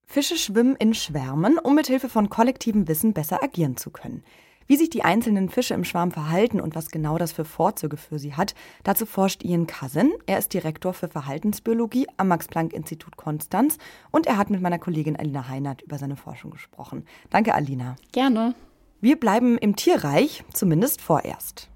Fische 0.07 0.37
schwimmen 0.37 0.75
in 0.75 0.95
Schwärmen, 0.95 1.59
um 1.59 1.75
mit 1.75 1.85
Hilfe 1.85 2.09
von 2.09 2.31
kollektivem 2.31 2.87
Wissen 2.87 3.13
besser 3.13 3.43
agieren 3.43 3.77
zu 3.77 3.91
können. 3.91 4.23
Wie 4.67 4.75
sich 4.75 4.89
die 4.89 5.03
einzelnen 5.03 5.49
Fische 5.49 5.73
im 5.73 5.85
Schwarm 5.85 6.11
verhalten 6.11 6.59
und 6.59 6.75
was 6.75 6.91
genau 6.91 7.17
das 7.17 7.31
für 7.31 7.45
Vorzüge 7.45 7.95
für 7.95 8.19
sie 8.19 8.33
hat, 8.33 8.53
dazu 8.83 9.05
forscht 9.05 9.43
Ian 9.43 9.65
Cousin. 9.65 10.11
Er 10.25 10.37
ist 10.37 10.53
Direktor 10.53 10.93
für 10.93 11.07
Verhaltensbiologie 11.07 12.07
am 12.17 12.27
Max-Planck-Institut 12.27 13.15
Konstanz 13.15 13.77
und 14.11 14.27
er 14.27 14.37
hat 14.37 14.49
mit 14.49 14.61
meiner 14.61 14.79
Kollegin 14.79 15.15
Alina 15.15 15.47
Heinert 15.47 15.81
über 15.81 15.97
seine 15.97 16.17
Forschung 16.17 16.51
gesprochen. 16.51 17.05
Danke, 17.29 17.53
Alina. 17.53 17.95
Gerne. 18.11 18.55
Wir 18.99 19.17
bleiben 19.17 19.57
im 19.57 19.75
Tierreich, 19.77 20.43
zumindest 20.53 21.01
vorerst. 21.01 21.69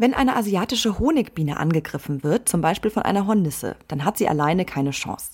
Wenn 0.00 0.14
eine 0.14 0.36
asiatische 0.36 1.00
Honigbiene 1.00 1.56
angegriffen 1.56 2.22
wird, 2.22 2.48
zum 2.48 2.60
Beispiel 2.60 2.92
von 2.92 3.02
einer 3.02 3.26
Hornisse, 3.26 3.74
dann 3.88 4.04
hat 4.04 4.16
sie 4.16 4.28
alleine 4.28 4.64
keine 4.64 4.92
Chance. 4.92 5.32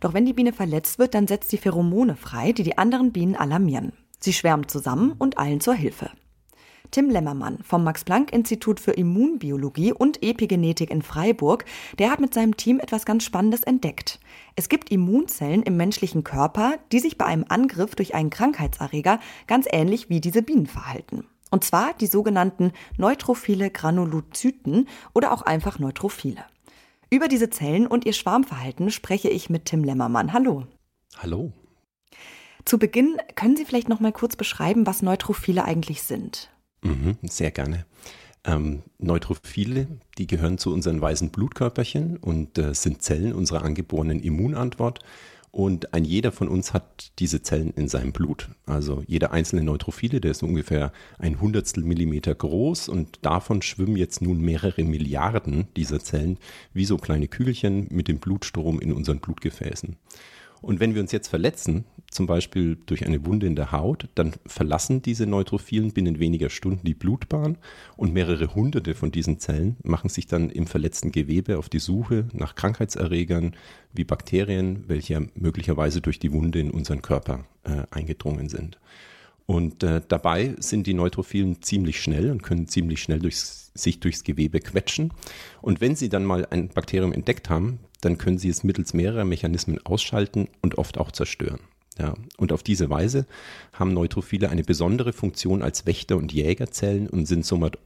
Doch 0.00 0.14
wenn 0.14 0.24
die 0.24 0.32
Biene 0.32 0.54
verletzt 0.54 0.98
wird, 0.98 1.12
dann 1.12 1.26
setzt 1.26 1.50
sie 1.50 1.58
Pheromone 1.58 2.16
frei, 2.16 2.52
die 2.52 2.62
die 2.62 2.78
anderen 2.78 3.12
Bienen 3.12 3.36
alarmieren. 3.36 3.92
Sie 4.18 4.32
schwärmen 4.32 4.68
zusammen 4.68 5.12
und 5.18 5.38
eilen 5.38 5.60
zur 5.60 5.74
Hilfe. 5.74 6.10
Tim 6.92 7.10
Lemmermann 7.10 7.58
vom 7.62 7.84
Max-Planck-Institut 7.84 8.80
für 8.80 8.92
Immunbiologie 8.92 9.92
und 9.92 10.22
Epigenetik 10.22 10.90
in 10.90 11.02
Freiburg, 11.02 11.66
der 11.98 12.10
hat 12.10 12.20
mit 12.20 12.32
seinem 12.32 12.56
Team 12.56 12.80
etwas 12.80 13.04
ganz 13.04 13.22
Spannendes 13.22 13.64
entdeckt. 13.64 14.18
Es 14.54 14.70
gibt 14.70 14.90
Immunzellen 14.90 15.62
im 15.62 15.76
menschlichen 15.76 16.24
Körper, 16.24 16.78
die 16.90 17.00
sich 17.00 17.18
bei 17.18 17.26
einem 17.26 17.44
Angriff 17.50 17.94
durch 17.94 18.14
einen 18.14 18.30
Krankheitserreger 18.30 19.20
ganz 19.46 19.66
ähnlich 19.70 20.08
wie 20.08 20.22
diese 20.22 20.40
Bienen 20.40 20.66
verhalten. 20.66 21.26
Und 21.50 21.64
zwar 21.64 21.94
die 21.94 22.06
sogenannten 22.06 22.72
neutrophile 22.96 23.70
Granulozyten 23.70 24.88
oder 25.14 25.32
auch 25.32 25.42
einfach 25.42 25.78
Neutrophile. 25.78 26.44
Über 27.08 27.28
diese 27.28 27.50
Zellen 27.50 27.86
und 27.86 28.04
ihr 28.04 28.12
Schwarmverhalten 28.12 28.90
spreche 28.90 29.28
ich 29.28 29.48
mit 29.48 29.66
Tim 29.66 29.84
Lemmermann. 29.84 30.32
Hallo. 30.32 30.66
Hallo. 31.18 31.52
Zu 32.64 32.78
Beginn 32.78 33.16
können 33.36 33.56
Sie 33.56 33.64
vielleicht 33.64 33.88
noch 33.88 34.00
mal 34.00 34.12
kurz 34.12 34.34
beschreiben, 34.34 34.86
was 34.86 35.02
Neutrophile 35.02 35.64
eigentlich 35.64 36.02
sind? 36.02 36.50
Mhm, 36.82 37.16
sehr 37.22 37.52
gerne. 37.52 37.86
Ähm, 38.44 38.82
Neutrophile, 38.98 39.86
die 40.18 40.26
gehören 40.26 40.58
zu 40.58 40.72
unseren 40.72 41.00
weißen 41.00 41.30
Blutkörperchen 41.30 42.16
und 42.16 42.58
äh, 42.58 42.74
sind 42.74 43.02
Zellen 43.02 43.34
unserer 43.34 43.62
angeborenen 43.62 44.20
Immunantwort. 44.20 45.00
Und 45.56 45.94
ein 45.94 46.04
jeder 46.04 46.32
von 46.32 46.48
uns 46.48 46.74
hat 46.74 47.12
diese 47.18 47.40
Zellen 47.40 47.70
in 47.70 47.88
seinem 47.88 48.12
Blut. 48.12 48.50
Also 48.66 49.02
jeder 49.06 49.32
einzelne 49.32 49.62
Neutrophile, 49.62 50.20
der 50.20 50.32
ist 50.32 50.42
ungefähr 50.42 50.92
ein 51.18 51.40
Hundertstel 51.40 51.82
Millimeter 51.82 52.34
groß 52.34 52.90
und 52.90 53.20
davon 53.22 53.62
schwimmen 53.62 53.96
jetzt 53.96 54.20
nun 54.20 54.38
mehrere 54.42 54.84
Milliarden 54.84 55.66
dieser 55.74 55.98
Zellen 55.98 56.36
wie 56.74 56.84
so 56.84 56.98
kleine 56.98 57.26
Kügelchen 57.26 57.86
mit 57.90 58.06
dem 58.06 58.18
Blutstrom 58.18 58.80
in 58.80 58.92
unseren 58.92 59.20
Blutgefäßen. 59.20 59.96
Und 60.66 60.80
wenn 60.80 60.96
wir 60.96 61.00
uns 61.00 61.12
jetzt 61.12 61.28
verletzen, 61.28 61.84
zum 62.10 62.26
Beispiel 62.26 62.76
durch 62.86 63.06
eine 63.06 63.24
Wunde 63.24 63.46
in 63.46 63.54
der 63.54 63.70
Haut, 63.70 64.08
dann 64.16 64.32
verlassen 64.46 65.00
diese 65.00 65.24
Neutrophilen 65.24 65.92
binnen 65.92 66.18
weniger 66.18 66.50
Stunden 66.50 66.84
die 66.84 66.94
Blutbahn 66.94 67.56
und 67.96 68.12
mehrere 68.12 68.52
hunderte 68.52 68.96
von 68.96 69.12
diesen 69.12 69.38
Zellen 69.38 69.76
machen 69.84 70.10
sich 70.10 70.26
dann 70.26 70.50
im 70.50 70.66
verletzten 70.66 71.12
Gewebe 71.12 71.58
auf 71.58 71.68
die 71.68 71.78
Suche 71.78 72.26
nach 72.32 72.56
Krankheitserregern 72.56 73.54
wie 73.94 74.02
Bakterien, 74.02 74.82
welche 74.88 75.28
möglicherweise 75.36 76.00
durch 76.00 76.18
die 76.18 76.32
Wunde 76.32 76.58
in 76.58 76.72
unseren 76.72 77.00
Körper 77.00 77.44
äh, 77.62 77.84
eingedrungen 77.92 78.48
sind. 78.48 78.80
Und 79.46 79.84
äh, 79.84 80.02
dabei 80.08 80.56
sind 80.58 80.88
die 80.88 80.94
Neutrophilen 80.94 81.62
ziemlich 81.62 82.00
schnell 82.00 82.32
und 82.32 82.42
können 82.42 82.66
ziemlich 82.66 83.00
schnell 83.00 83.20
durchs, 83.20 83.70
sich 83.74 84.00
durchs 84.00 84.24
Gewebe 84.24 84.58
quetschen. 84.58 85.12
Und 85.62 85.80
wenn 85.80 85.94
sie 85.94 86.08
dann 86.08 86.24
mal 86.24 86.44
ein 86.50 86.70
Bakterium 86.70 87.12
entdeckt 87.12 87.50
haben, 87.50 87.78
dann 88.06 88.18
können 88.18 88.38
sie 88.38 88.48
es 88.48 88.64
mittels 88.64 88.94
mehrerer 88.94 89.24
Mechanismen 89.24 89.84
ausschalten 89.84 90.48
und 90.62 90.78
oft 90.78 90.96
auch 90.98 91.10
zerstören. 91.10 91.60
Ja, 91.98 92.14
und 92.36 92.52
auf 92.52 92.62
diese 92.62 92.88
Weise 92.88 93.26
haben 93.72 93.92
Neutrophile 93.92 94.50
eine 94.50 94.62
besondere 94.62 95.12
Funktion 95.12 95.62
als 95.62 95.86
Wächter- 95.86 96.16
und 96.16 96.32
Jägerzellen 96.32 97.08
und 97.08 97.26
sind 97.26 97.44
somit 97.44 97.78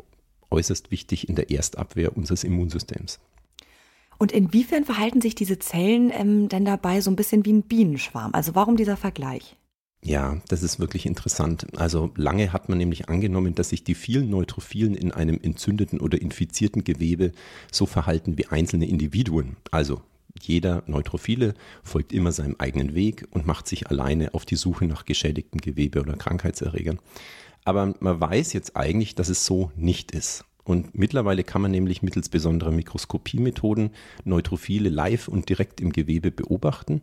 äußerst 0.50 0.90
wichtig 0.90 1.28
in 1.28 1.36
der 1.36 1.50
Erstabwehr 1.50 2.16
unseres 2.16 2.44
Immunsystems. 2.44 3.20
Und 4.18 4.32
inwiefern 4.32 4.84
verhalten 4.84 5.22
sich 5.22 5.34
diese 5.34 5.58
Zellen 5.58 6.10
ähm, 6.12 6.48
denn 6.48 6.66
dabei 6.66 7.00
so 7.00 7.10
ein 7.10 7.16
bisschen 7.16 7.46
wie 7.46 7.52
ein 7.52 7.62
Bienenschwarm? 7.62 8.34
Also 8.34 8.54
warum 8.54 8.76
dieser 8.76 8.98
Vergleich? 8.98 9.56
Ja, 10.02 10.40
das 10.48 10.62
ist 10.62 10.80
wirklich 10.80 11.04
interessant. 11.04 11.66
Also 11.76 12.10
lange 12.16 12.52
hat 12.52 12.70
man 12.70 12.78
nämlich 12.78 13.10
angenommen, 13.10 13.54
dass 13.54 13.68
sich 13.68 13.84
die 13.84 13.94
vielen 13.94 14.30
Neutrophilen 14.30 14.94
in 14.94 15.12
einem 15.12 15.38
entzündeten 15.42 16.00
oder 16.00 16.20
infizierten 16.20 16.84
Gewebe 16.84 17.32
so 17.70 17.84
verhalten 17.84 18.38
wie 18.38 18.46
einzelne 18.46 18.88
Individuen. 18.88 19.56
Also 19.70 20.00
jeder 20.40 20.82
Neutrophile 20.86 21.54
folgt 21.82 22.12
immer 22.14 22.32
seinem 22.32 22.56
eigenen 22.58 22.94
Weg 22.94 23.26
und 23.30 23.46
macht 23.46 23.68
sich 23.68 23.88
alleine 23.90 24.32
auf 24.32 24.46
die 24.46 24.56
Suche 24.56 24.86
nach 24.86 25.04
geschädigtem 25.04 25.60
Gewebe 25.60 26.00
oder 26.00 26.16
Krankheitserregern. 26.16 26.98
Aber 27.64 27.94
man 28.00 28.20
weiß 28.20 28.54
jetzt 28.54 28.76
eigentlich, 28.76 29.14
dass 29.14 29.28
es 29.28 29.44
so 29.44 29.70
nicht 29.76 30.12
ist. 30.12 30.44
Und 30.64 30.96
mittlerweile 30.96 31.44
kann 31.44 31.62
man 31.62 31.72
nämlich 31.72 32.02
mittels 32.02 32.28
besonderer 32.28 32.70
Mikroskopiemethoden 32.70 33.90
Neutrophile 34.24 34.88
live 34.88 35.28
und 35.28 35.48
direkt 35.48 35.80
im 35.80 35.92
Gewebe 35.92 36.30
beobachten. 36.30 37.02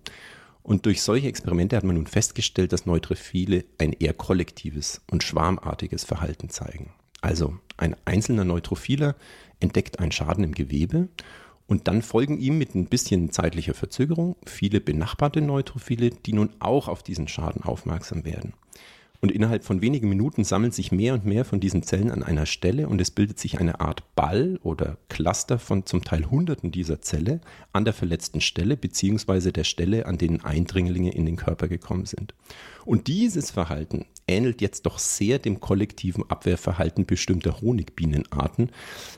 Und 0.67 0.85
durch 0.85 1.01
solche 1.01 1.29
Experimente 1.29 1.77
hat 1.77 1.85
man 1.85 1.95
nun 1.95 2.07
festgestellt, 2.07 2.73
dass 2.73 2.85
Neutrophile 2.85 3.63
ein 3.77 3.93
eher 3.93 4.13
kollektives 4.13 4.99
und 5.09 5.23
schwarmartiges 5.23 6.03
Verhalten 6.03 6.49
zeigen. 6.49 6.91
Also 7.21 7.57
ein 7.77 7.95
einzelner 8.03 8.43
Neutrophiler 8.43 9.15
entdeckt 9.61 9.99
einen 9.99 10.11
Schaden 10.11 10.43
im 10.43 10.53
Gewebe 10.53 11.07
und 11.67 11.87
dann 11.87 12.01
folgen 12.01 12.37
ihm 12.37 12.57
mit 12.57 12.75
ein 12.75 12.87
bisschen 12.87 13.31
zeitlicher 13.31 13.73
Verzögerung 13.73 14.35
viele 14.45 14.81
benachbarte 14.81 15.39
Neutrophile, 15.39 16.09
die 16.09 16.33
nun 16.33 16.49
auch 16.59 16.89
auf 16.89 17.01
diesen 17.01 17.29
Schaden 17.29 17.63
aufmerksam 17.63 18.25
werden. 18.25 18.51
Und 19.19 19.31
innerhalb 19.31 19.63
von 19.63 19.81
wenigen 19.81 20.09
Minuten 20.09 20.43
sammeln 20.43 20.71
sich 20.71 20.91
mehr 20.91 21.15
und 21.15 21.25
mehr 21.25 21.43
von 21.43 21.59
diesen 21.59 21.81
Zellen 21.81 22.11
an 22.11 22.21
einer 22.21 22.45
Stelle 22.45 22.87
und 22.87 23.01
es 23.01 23.09
bildet 23.09 23.39
sich 23.39 23.59
eine 23.59 23.79
Art 23.79 24.03
Ball 24.15 24.59
oder 24.61 24.97
Cluster 25.09 25.57
von 25.57 25.87
zum 25.87 26.03
Teil 26.03 26.29
Hunderten 26.29 26.71
dieser 26.71 27.01
Zelle 27.01 27.41
an 27.73 27.83
der 27.83 27.93
verletzten 27.93 28.41
Stelle 28.41 28.77
beziehungsweise 28.77 29.51
der 29.51 29.63
Stelle, 29.63 30.05
an 30.05 30.19
denen 30.19 30.43
Eindringlinge 30.43 31.13
in 31.13 31.25
den 31.25 31.35
Körper 31.35 31.67
gekommen 31.67 32.05
sind. 32.05 32.35
Und 32.85 33.07
dieses 33.07 33.49
Verhalten 33.49 34.05
ähnelt 34.27 34.61
jetzt 34.61 34.85
doch 34.85 34.99
sehr 34.99 35.39
dem 35.39 35.59
kollektiven 35.59 36.29
Abwehrverhalten 36.29 37.05
bestimmter 37.05 37.59
Honigbienenarten, 37.59 38.69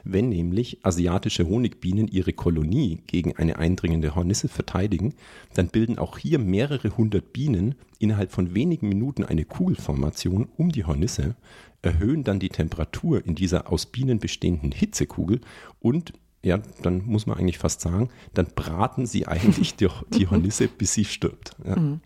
wenn 0.03 0.29
nämlich 0.29 0.79
asiatische 0.83 1.47
Honigbienen 1.47 2.07
ihre 2.07 2.33
Kolonie 2.33 2.99
gegen 3.05 3.35
eine 3.35 3.57
eindringende 3.57 4.15
Hornisse 4.15 4.47
verteidigen, 4.47 5.13
dann 5.53 5.67
bilden 5.67 5.97
auch 5.99 6.17
hier 6.17 6.39
mehrere 6.39 6.95
hundert 6.95 7.33
Bienen 7.33 7.75
innerhalb 7.99 8.31
von 8.31 8.55
wenigen 8.55 8.89
Minuten 8.89 9.23
eine 9.23 9.45
Kugelformation 9.45 10.49
um 10.57 10.71
die 10.71 10.85
Hornisse, 10.85 11.35
erhöhen 11.81 12.23
dann 12.23 12.39
die 12.39 12.49
Temperatur 12.49 13.25
in 13.25 13.35
dieser 13.35 13.71
aus 13.71 13.85
Bienen 13.85 14.19
bestehenden 14.19 14.71
Hitzekugel 14.71 15.41
und 15.79 16.13
ja, 16.41 16.59
dann 16.81 17.05
muss 17.05 17.25
man 17.25 17.37
eigentlich 17.37 17.57
fast 17.57 17.81
sagen, 17.81 18.09
dann 18.33 18.47
braten 18.55 19.05
sie 19.05 19.27
eigentlich 19.27 19.75
die, 19.75 19.89
die 20.13 20.27
Hornisse, 20.27 20.67
bis 20.67 20.93
sie 20.93 21.05
stirbt. 21.05 21.55
Ja. 21.65 21.77
Mhm. 21.77 22.01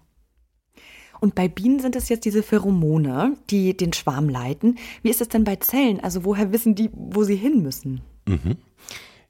Und 1.21 1.35
bei 1.35 1.47
Bienen 1.47 1.79
sind 1.79 1.95
es 1.95 2.09
jetzt 2.09 2.25
diese 2.25 2.43
Pheromone, 2.43 3.37
die 3.49 3.77
den 3.77 3.93
Schwarm 3.93 4.27
leiten. 4.27 4.77
Wie 5.03 5.09
ist 5.09 5.21
es 5.21 5.29
denn 5.29 5.45
bei 5.45 5.55
Zellen? 5.55 6.01
Also 6.01 6.25
woher 6.25 6.51
wissen 6.51 6.75
die, 6.75 6.89
wo 6.91 7.23
sie 7.23 7.37
hin 7.37 7.61
müssen? 7.61 8.01
Mhm. 8.27 8.57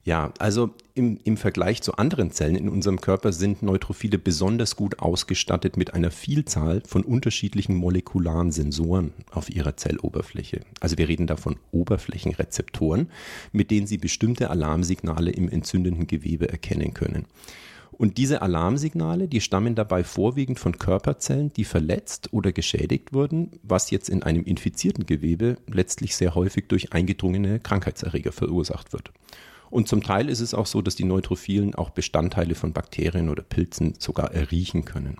Ja, 0.04 0.34
also 0.38 0.74
im, 0.92 1.18
im 1.24 1.38
Vergleich 1.38 1.80
zu 1.80 1.94
anderen 1.94 2.30
Zellen 2.30 2.56
in 2.56 2.68
unserem 2.68 3.00
Körper 3.00 3.32
sind 3.32 3.62
Neutrophile 3.62 4.18
besonders 4.18 4.76
gut 4.76 4.98
ausgestattet 4.98 5.78
mit 5.78 5.94
einer 5.94 6.10
Vielzahl 6.10 6.82
von 6.86 7.04
unterschiedlichen 7.04 7.74
molekularen 7.74 8.52
Sensoren 8.52 9.14
auf 9.30 9.48
ihrer 9.48 9.78
Zelloberfläche. 9.78 10.60
Also 10.80 10.98
wir 10.98 11.08
reden 11.08 11.26
da 11.26 11.36
von 11.36 11.56
Oberflächenrezeptoren, 11.72 13.08
mit 13.52 13.70
denen 13.70 13.86
sie 13.86 13.96
bestimmte 13.96 14.50
Alarmsignale 14.50 15.30
im 15.30 15.48
entzündenden 15.48 16.06
Gewebe 16.06 16.50
erkennen 16.50 16.92
können. 16.92 17.24
Und 17.92 18.18
diese 18.18 18.42
Alarmsignale, 18.42 19.28
die 19.28 19.40
stammen 19.40 19.74
dabei 19.74 20.04
vorwiegend 20.04 20.58
von 20.58 20.78
Körperzellen, 20.78 21.52
die 21.54 21.64
verletzt 21.64 22.32
oder 22.32 22.52
geschädigt 22.52 23.14
wurden, 23.14 23.52
was 23.62 23.90
jetzt 23.90 24.10
in 24.10 24.22
einem 24.22 24.44
infizierten 24.44 25.06
Gewebe 25.06 25.56
letztlich 25.66 26.14
sehr 26.14 26.34
häufig 26.34 26.66
durch 26.68 26.92
eingedrungene 26.92 27.60
Krankheitserreger 27.60 28.32
verursacht 28.32 28.92
wird. 28.92 29.12
Und 29.74 29.88
zum 29.88 30.04
Teil 30.04 30.28
ist 30.28 30.38
es 30.38 30.54
auch 30.54 30.66
so, 30.66 30.82
dass 30.82 30.94
die 30.94 31.02
Neutrophilen 31.02 31.74
auch 31.74 31.90
Bestandteile 31.90 32.54
von 32.54 32.72
Bakterien 32.72 33.28
oder 33.28 33.42
Pilzen 33.42 33.94
sogar 33.98 34.30
erriechen 34.30 34.84
können. 34.84 35.16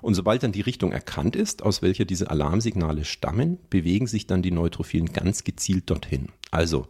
Und 0.00 0.14
sobald 0.14 0.42
dann 0.42 0.50
die 0.50 0.62
Richtung 0.62 0.92
erkannt 0.92 1.36
ist, 1.36 1.62
aus 1.62 1.82
welcher 1.82 2.06
diese 2.06 2.30
Alarmsignale 2.30 3.04
stammen, 3.04 3.58
bewegen 3.68 4.06
sich 4.06 4.26
dann 4.26 4.40
die 4.40 4.50
Neutrophilen 4.50 5.12
ganz 5.12 5.44
gezielt 5.44 5.90
dorthin. 5.90 6.28
Also 6.50 6.86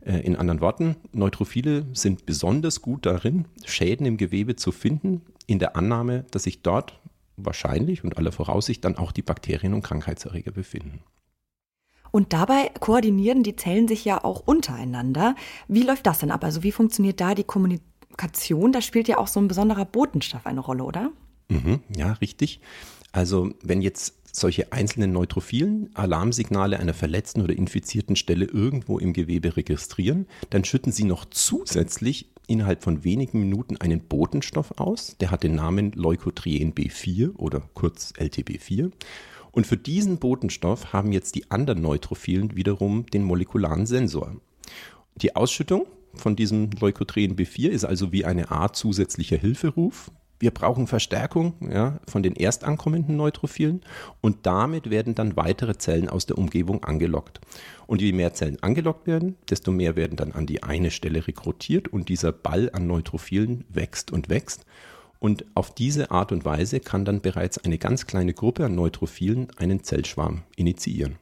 äh, 0.00 0.18
in 0.26 0.34
anderen 0.34 0.60
Worten, 0.60 0.96
Neutrophile 1.12 1.86
sind 1.92 2.26
besonders 2.26 2.82
gut 2.82 3.06
darin, 3.06 3.44
Schäden 3.64 4.04
im 4.04 4.16
Gewebe 4.16 4.56
zu 4.56 4.72
finden, 4.72 5.22
in 5.46 5.60
der 5.60 5.76
Annahme, 5.76 6.24
dass 6.32 6.42
sich 6.42 6.62
dort 6.62 6.98
wahrscheinlich 7.36 8.02
und 8.02 8.18
aller 8.18 8.32
Voraussicht 8.32 8.84
dann 8.84 8.96
auch 8.96 9.12
die 9.12 9.22
Bakterien 9.22 9.72
und 9.72 9.82
Krankheitserreger 9.82 10.50
befinden. 10.50 11.04
Und 12.10 12.32
dabei 12.32 12.70
koordinieren 12.80 13.42
die 13.42 13.56
Zellen 13.56 13.88
sich 13.88 14.04
ja 14.04 14.22
auch 14.24 14.42
untereinander. 14.46 15.34
Wie 15.68 15.82
läuft 15.82 16.06
das 16.06 16.18
denn 16.18 16.30
ab? 16.30 16.44
Also 16.44 16.62
wie 16.62 16.72
funktioniert 16.72 17.20
da 17.20 17.34
die 17.34 17.44
Kommunikation? 17.44 18.72
Da 18.72 18.80
spielt 18.80 19.08
ja 19.08 19.18
auch 19.18 19.28
so 19.28 19.40
ein 19.40 19.48
besonderer 19.48 19.84
Botenstoff 19.84 20.46
eine 20.46 20.60
Rolle, 20.60 20.84
oder? 20.84 21.10
Mhm, 21.48 21.80
ja, 21.96 22.12
richtig. 22.14 22.60
Also 23.12 23.52
wenn 23.62 23.82
jetzt 23.82 24.14
solche 24.32 24.72
einzelnen 24.72 25.12
Neutrophilen 25.12 25.90
Alarmsignale 25.94 26.78
einer 26.78 26.94
verletzten 26.94 27.42
oder 27.42 27.56
infizierten 27.56 28.14
Stelle 28.16 28.44
irgendwo 28.44 28.98
im 28.98 29.12
Gewebe 29.12 29.56
registrieren, 29.56 30.26
dann 30.50 30.64
schütten 30.64 30.92
sie 30.92 31.04
noch 31.04 31.24
zusätzlich 31.24 32.30
innerhalb 32.46 32.82
von 32.82 33.04
wenigen 33.04 33.40
Minuten 33.40 33.76
einen 33.76 34.00
Botenstoff 34.00 34.72
aus, 34.78 35.16
der 35.20 35.30
hat 35.30 35.44
den 35.44 35.54
Namen 35.54 35.92
Leukotrien 35.92 36.74
B4 36.74 37.36
oder 37.36 37.62
kurz 37.74 38.12
LTB4. 38.18 38.90
Und 39.52 39.66
für 39.66 39.76
diesen 39.76 40.18
Botenstoff 40.18 40.92
haben 40.92 41.12
jetzt 41.12 41.34
die 41.34 41.50
anderen 41.50 41.82
Neutrophilen 41.82 42.56
wiederum 42.56 43.06
den 43.06 43.24
molekularen 43.24 43.86
Sensor. 43.86 44.36
Die 45.16 45.36
Ausschüttung 45.36 45.86
von 46.14 46.36
diesem 46.36 46.70
Leukotrien 46.80 47.36
B4 47.36 47.68
ist 47.68 47.84
also 47.84 48.12
wie 48.12 48.24
eine 48.24 48.50
Art 48.50 48.76
zusätzlicher 48.76 49.36
Hilferuf, 49.36 50.10
wir 50.40 50.50
brauchen 50.52 50.86
Verstärkung 50.86 51.52
ja, 51.70 52.00
von 52.08 52.22
den 52.22 52.34
erstankommenden 52.34 53.14
Neutrophilen 53.14 53.82
und 54.22 54.46
damit 54.46 54.88
werden 54.88 55.14
dann 55.14 55.36
weitere 55.36 55.76
Zellen 55.76 56.08
aus 56.08 56.24
der 56.24 56.38
Umgebung 56.38 56.82
angelockt. 56.82 57.40
Und 57.86 58.00
je 58.00 58.12
mehr 58.12 58.32
Zellen 58.32 58.60
angelockt 58.62 59.06
werden, 59.06 59.36
desto 59.50 59.70
mehr 59.70 59.96
werden 59.96 60.16
dann 60.16 60.32
an 60.32 60.46
die 60.46 60.62
eine 60.62 60.90
Stelle 60.90 61.26
rekrutiert 61.26 61.88
und 61.88 62.08
dieser 62.08 62.32
Ball 62.32 62.70
an 62.72 62.86
Neutrophilen 62.86 63.64
wächst 63.68 64.10
und 64.12 64.30
wächst. 64.30 64.64
Und 65.20 65.44
auf 65.54 65.72
diese 65.74 66.10
Art 66.10 66.32
und 66.32 66.44
Weise 66.44 66.80
kann 66.80 67.04
dann 67.04 67.20
bereits 67.20 67.58
eine 67.58 67.78
ganz 67.78 68.06
kleine 68.06 68.34
Gruppe 68.34 68.64
an 68.64 68.74
Neutrophilen 68.74 69.48
einen 69.58 69.84
Zellschwarm 69.84 70.42
initiieren. 70.56 71.18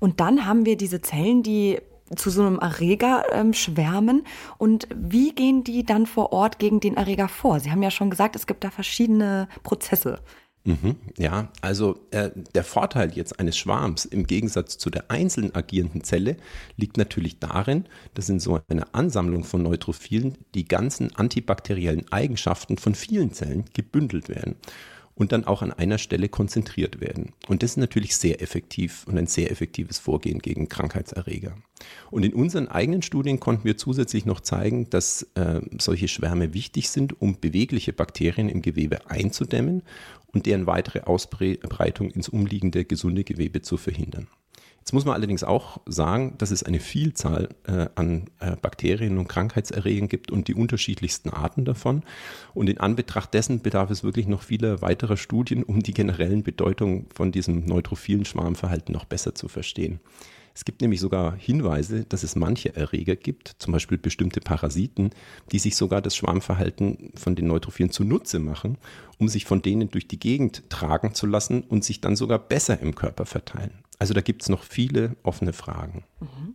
Und 0.00 0.18
dann 0.18 0.46
haben 0.46 0.66
wir 0.66 0.76
diese 0.76 1.00
Zellen, 1.00 1.44
die 1.44 1.78
zu 2.16 2.30
so 2.30 2.42
einem 2.42 2.58
Erreger 2.58 3.24
ähm, 3.32 3.52
schwärmen. 3.52 4.24
Und 4.58 4.88
wie 4.94 5.34
gehen 5.34 5.64
die 5.64 5.84
dann 5.84 6.06
vor 6.06 6.32
Ort 6.32 6.58
gegen 6.58 6.80
den 6.80 6.96
Erreger 6.96 7.28
vor? 7.28 7.60
Sie 7.60 7.70
haben 7.70 7.82
ja 7.82 7.90
schon 7.90 8.10
gesagt, 8.10 8.36
es 8.36 8.46
gibt 8.46 8.64
da 8.64 8.70
verschiedene 8.70 9.48
Prozesse. 9.62 10.20
Mhm, 10.64 10.94
ja, 11.18 11.50
also 11.60 11.98
äh, 12.12 12.30
der 12.54 12.62
Vorteil 12.62 13.12
jetzt 13.14 13.40
eines 13.40 13.58
Schwarms 13.58 14.04
im 14.04 14.26
Gegensatz 14.28 14.78
zu 14.78 14.90
der 14.90 15.10
einzeln 15.10 15.52
agierenden 15.54 16.04
Zelle 16.04 16.36
liegt 16.76 16.96
natürlich 16.96 17.40
darin, 17.40 17.86
dass 18.14 18.28
in 18.28 18.38
so 18.38 18.60
einer 18.68 18.86
Ansammlung 18.92 19.42
von 19.42 19.62
Neutrophilen 19.62 20.38
die 20.54 20.66
ganzen 20.66 21.16
antibakteriellen 21.16 22.10
Eigenschaften 22.12 22.78
von 22.78 22.94
vielen 22.94 23.32
Zellen 23.32 23.64
gebündelt 23.74 24.28
werden 24.28 24.54
und 25.14 25.32
dann 25.32 25.44
auch 25.44 25.62
an 25.62 25.72
einer 25.72 25.98
Stelle 25.98 26.28
konzentriert 26.28 27.00
werden. 27.00 27.32
Und 27.46 27.62
das 27.62 27.72
ist 27.72 27.76
natürlich 27.76 28.16
sehr 28.16 28.40
effektiv 28.40 29.04
und 29.06 29.18
ein 29.18 29.26
sehr 29.26 29.50
effektives 29.50 29.98
Vorgehen 29.98 30.38
gegen 30.38 30.68
Krankheitserreger. 30.68 31.56
Und 32.10 32.24
in 32.24 32.32
unseren 32.32 32.68
eigenen 32.68 33.02
Studien 33.02 33.40
konnten 33.40 33.64
wir 33.64 33.76
zusätzlich 33.76 34.24
noch 34.24 34.40
zeigen, 34.40 34.88
dass 34.90 35.26
äh, 35.34 35.60
solche 35.78 36.08
Schwärme 36.08 36.54
wichtig 36.54 36.88
sind, 36.88 37.20
um 37.20 37.38
bewegliche 37.40 37.92
Bakterien 37.92 38.48
im 38.48 38.62
Gewebe 38.62 39.10
einzudämmen 39.10 39.82
und 40.32 40.46
deren 40.46 40.66
weitere 40.66 41.00
Ausbreitung 41.00 42.10
ins 42.10 42.28
umliegende 42.28 42.84
gesunde 42.84 43.24
Gewebe 43.24 43.62
zu 43.62 43.76
verhindern. 43.76 44.28
Jetzt 44.82 44.92
muss 44.92 45.04
man 45.04 45.14
allerdings 45.14 45.44
auch 45.44 45.80
sagen, 45.86 46.34
dass 46.38 46.50
es 46.50 46.64
eine 46.64 46.80
Vielzahl 46.80 47.50
äh, 47.68 47.86
an 47.94 48.24
äh, 48.40 48.56
Bakterien 48.56 49.16
und 49.18 49.28
Krankheitserregern 49.28 50.08
gibt 50.08 50.32
und 50.32 50.48
die 50.48 50.54
unterschiedlichsten 50.54 51.30
Arten 51.30 51.64
davon. 51.64 52.02
Und 52.52 52.68
in 52.68 52.78
Anbetracht 52.78 53.32
dessen 53.32 53.62
bedarf 53.62 53.90
es 53.90 54.02
wirklich 54.02 54.26
noch 54.26 54.42
vieler 54.42 54.82
weiterer 54.82 55.16
Studien, 55.16 55.62
um 55.62 55.84
die 55.84 55.94
generellen 55.94 56.42
Bedeutung 56.42 57.06
von 57.14 57.30
diesem 57.30 57.64
neutrophilen 57.64 58.24
Schwarmverhalten 58.24 58.92
noch 58.92 59.04
besser 59.04 59.36
zu 59.36 59.46
verstehen. 59.46 60.00
Es 60.54 60.64
gibt 60.64 60.82
nämlich 60.82 61.00
sogar 61.00 61.34
Hinweise, 61.34 62.04
dass 62.04 62.22
es 62.22 62.36
manche 62.36 62.76
Erreger 62.76 63.16
gibt, 63.16 63.56
zum 63.58 63.72
Beispiel 63.72 63.98
bestimmte 63.98 64.40
Parasiten, 64.40 65.10
die 65.50 65.58
sich 65.58 65.76
sogar 65.76 66.02
das 66.02 66.14
Schwarmverhalten 66.14 67.12
von 67.14 67.34
den 67.34 67.46
Neutrophilen 67.46 67.90
zunutze 67.90 68.38
machen, 68.38 68.76
um 69.18 69.28
sich 69.28 69.44
von 69.44 69.62
denen 69.62 69.90
durch 69.90 70.08
die 70.08 70.18
Gegend 70.18 70.68
tragen 70.68 71.14
zu 71.14 71.26
lassen 71.26 71.62
und 71.62 71.84
sich 71.84 72.00
dann 72.00 72.16
sogar 72.16 72.38
besser 72.38 72.80
im 72.80 72.94
Körper 72.94 73.24
verteilen. 73.24 73.82
Also 73.98 74.14
da 74.14 74.20
gibt 74.20 74.42
es 74.42 74.48
noch 74.48 74.64
viele 74.64 75.16
offene 75.22 75.52
Fragen. 75.52 76.04
Mhm. 76.20 76.54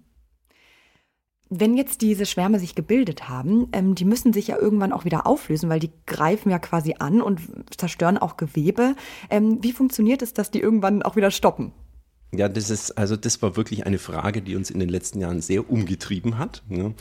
Wenn 1.49 1.77
jetzt 1.77 2.01
diese 2.01 2.25
Schwärme 2.25 2.59
sich 2.59 2.75
gebildet 2.75 3.29
haben, 3.29 3.69
ähm, 3.71 3.95
die 3.95 4.03
müssen 4.03 4.33
sich 4.33 4.47
ja 4.47 4.57
irgendwann 4.57 4.91
auch 4.91 5.05
wieder 5.05 5.25
auflösen, 5.25 5.69
weil 5.69 5.79
die 5.79 5.91
greifen 6.05 6.49
ja 6.49 6.59
quasi 6.59 6.95
an 6.99 7.21
und 7.21 7.39
zerstören 7.75 8.17
auch 8.17 8.35
Gewebe. 8.35 8.95
Ähm, 9.29 9.59
wie 9.61 9.71
funktioniert 9.71 10.21
es, 10.21 10.33
dass 10.33 10.51
die 10.51 10.59
irgendwann 10.59 11.03
auch 11.03 11.15
wieder 11.15 11.31
stoppen? 11.31 11.71
Ja, 12.33 12.49
das 12.49 12.69
ist, 12.69 12.91
also 12.97 13.15
das 13.15 13.41
war 13.41 13.55
wirklich 13.55 13.85
eine 13.85 13.99
Frage, 13.99 14.41
die 14.41 14.55
uns 14.55 14.69
in 14.69 14.79
den 14.79 14.89
letzten 14.89 15.21
Jahren 15.21 15.41
sehr 15.41 15.69
umgetrieben 15.69 16.37
hat. 16.37 16.61
Ne? 16.67 16.93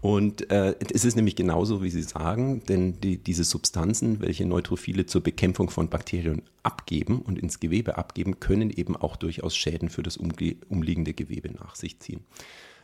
Und 0.00 0.50
äh, 0.52 0.76
es 0.94 1.04
ist 1.04 1.16
nämlich 1.16 1.34
genauso, 1.34 1.82
wie 1.82 1.90
Sie 1.90 2.02
sagen, 2.02 2.62
denn 2.68 3.00
die, 3.00 3.18
diese 3.18 3.42
Substanzen, 3.42 4.20
welche 4.20 4.46
Neutrophile 4.46 5.06
zur 5.06 5.22
Bekämpfung 5.22 5.70
von 5.70 5.88
Bakterien 5.88 6.42
abgeben 6.62 7.20
und 7.20 7.36
ins 7.38 7.58
Gewebe 7.58 7.98
abgeben, 7.98 8.38
können 8.38 8.70
eben 8.70 8.96
auch 8.96 9.16
durchaus 9.16 9.56
Schäden 9.56 9.88
für 9.88 10.04
das 10.04 10.16
umliegende 10.16 11.14
Gewebe 11.14 11.50
nach 11.50 11.74
sich 11.74 11.98
ziehen. 11.98 12.20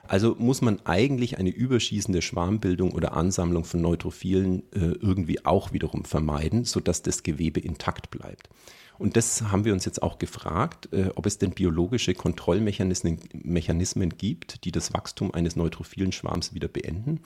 Also 0.07 0.35
muss 0.39 0.61
man 0.61 0.85
eigentlich 0.85 1.39
eine 1.39 1.51
überschießende 1.51 2.21
Schwarmbildung 2.21 2.91
oder 2.93 3.17
Ansammlung 3.17 3.65
von 3.65 3.81
Neutrophilen 3.81 4.65
äh, 4.73 4.97
irgendwie 5.01 5.45
auch 5.47 5.73
wiederum 5.73 6.05
vermeiden, 6.05 6.65
sodass 6.65 7.03
das 7.03 7.23
Gewebe 7.23 7.61
intakt 7.61 8.11
bleibt. 8.11 8.49
Und 8.99 9.17
das 9.17 9.43
haben 9.43 9.65
wir 9.65 9.73
uns 9.73 9.85
jetzt 9.85 10.03
auch 10.03 10.19
gefragt, 10.19 10.89
äh, 10.93 11.11
ob 11.15 11.27
es 11.27 11.39
denn 11.39 11.51
biologische 11.51 12.15
Kontrollmechanismen 12.15 13.19
Mechanismen 13.33 14.11
gibt, 14.11 14.65
die 14.65 14.73
das 14.73 14.95
Wachstum 14.95 15.33
eines 15.35 15.57
neutrophilen 15.57 16.13
Schwarms 16.13 16.55
wieder 16.55 16.69
beenden. 16.69 17.21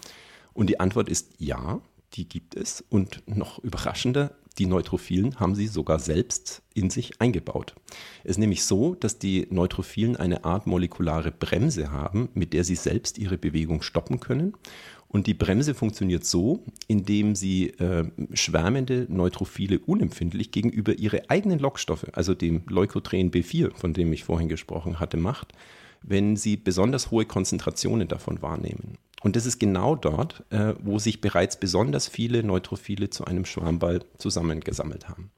Und 0.54 0.68
die 0.68 0.80
Antwort 0.80 1.08
ist 1.08 1.32
ja, 1.38 1.80
die 2.14 2.28
gibt 2.28 2.56
es. 2.56 2.84
Und 2.88 3.22
noch 3.26 3.58
überraschender, 3.58 4.34
die 4.58 4.66
Neutrophilen 4.66 5.38
haben 5.38 5.54
sie 5.54 5.68
sogar 5.68 6.00
selbst 6.00 6.62
in 6.74 6.90
sich 6.90 7.20
eingebaut. 7.20 7.74
Es 8.24 8.32
ist 8.32 8.38
nämlich 8.38 8.64
so, 8.64 8.96
dass 8.96 9.18
die 9.18 9.46
Neutrophilen 9.50 10.16
eine 10.16 10.44
Art 10.44 10.66
molekulare 10.66 11.30
Bremse 11.30 11.92
haben, 11.92 12.28
mit 12.34 12.52
der 12.52 12.64
sie 12.64 12.74
selbst 12.74 13.18
ihre 13.18 13.38
Bewegung 13.38 13.82
stoppen 13.82 14.18
können. 14.18 14.54
Und 15.08 15.26
die 15.26 15.34
Bremse 15.34 15.74
funktioniert 15.74 16.24
so, 16.24 16.64
indem 16.86 17.34
sie 17.34 17.70
äh, 17.70 18.04
schwärmende 18.34 19.06
Neutrophile 19.08 19.78
unempfindlich 19.78 20.50
gegenüber 20.50 20.98
ihre 20.98 21.30
eigenen 21.30 21.58
Lockstoffe, 21.58 22.06
also 22.12 22.34
dem 22.34 22.62
Leukotren 22.68 23.30
B4, 23.30 23.74
von 23.74 23.94
dem 23.94 24.12
ich 24.12 24.24
vorhin 24.24 24.48
gesprochen 24.48 25.00
hatte, 25.00 25.16
macht, 25.16 25.54
wenn 26.02 26.36
sie 26.36 26.56
besonders 26.56 27.10
hohe 27.10 27.24
Konzentrationen 27.24 28.06
davon 28.06 28.42
wahrnehmen. 28.42 28.98
Und 29.22 29.34
das 29.34 29.46
ist 29.46 29.58
genau 29.58 29.96
dort, 29.96 30.44
äh, 30.50 30.74
wo 30.80 30.98
sich 30.98 31.20
bereits 31.20 31.58
besonders 31.58 32.06
viele 32.06 32.42
Neutrophile 32.42 33.10
zu 33.10 33.24
einem 33.24 33.46
Schwarmball 33.46 34.04
zusammengesammelt 34.18 35.08
haben. 35.08 35.30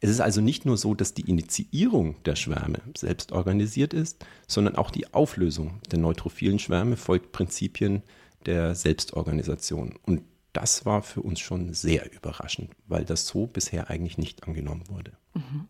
Es 0.00 0.08
ist 0.08 0.20
also 0.20 0.40
nicht 0.40 0.64
nur 0.64 0.78
so, 0.78 0.94
dass 0.94 1.12
die 1.12 1.28
Initiierung 1.28 2.16
der 2.24 2.34
Schwärme 2.34 2.80
selbst 2.96 3.32
organisiert 3.32 3.92
ist, 3.92 4.24
sondern 4.48 4.76
auch 4.76 4.90
die 4.90 5.12
Auflösung 5.12 5.78
der 5.92 5.98
neutrophilen 5.98 6.58
Schwärme 6.58 6.96
folgt 6.96 7.32
Prinzipien 7.32 8.02
der 8.46 8.74
Selbstorganisation. 8.74 9.98
Und 10.02 10.22
das 10.52 10.84
war 10.84 11.02
für 11.02 11.22
uns 11.22 11.40
schon 11.40 11.72
sehr 11.72 12.12
überraschend, 12.12 12.70
weil 12.86 13.04
das 13.04 13.26
so 13.26 13.46
bisher 13.46 13.90
eigentlich 13.90 14.18
nicht 14.18 14.46
angenommen 14.46 14.84
wurde. 14.88 15.12
Mhm. 15.34 15.68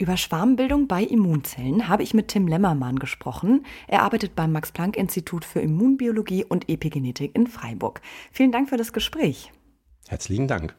Über 0.00 0.16
Schwarmbildung 0.16 0.86
bei 0.86 1.02
Immunzellen 1.02 1.88
habe 1.88 2.04
ich 2.04 2.14
mit 2.14 2.28
Tim 2.28 2.46
Lemmermann 2.46 3.00
gesprochen. 3.00 3.66
Er 3.88 4.02
arbeitet 4.02 4.36
beim 4.36 4.52
Max-Planck-Institut 4.52 5.44
für 5.44 5.60
Immunbiologie 5.60 6.44
und 6.44 6.68
Epigenetik 6.68 7.34
in 7.34 7.48
Freiburg. 7.48 8.00
Vielen 8.30 8.52
Dank 8.52 8.68
für 8.68 8.76
das 8.76 8.92
Gespräch. 8.92 9.52
Herzlichen 10.06 10.46
Dank. 10.46 10.76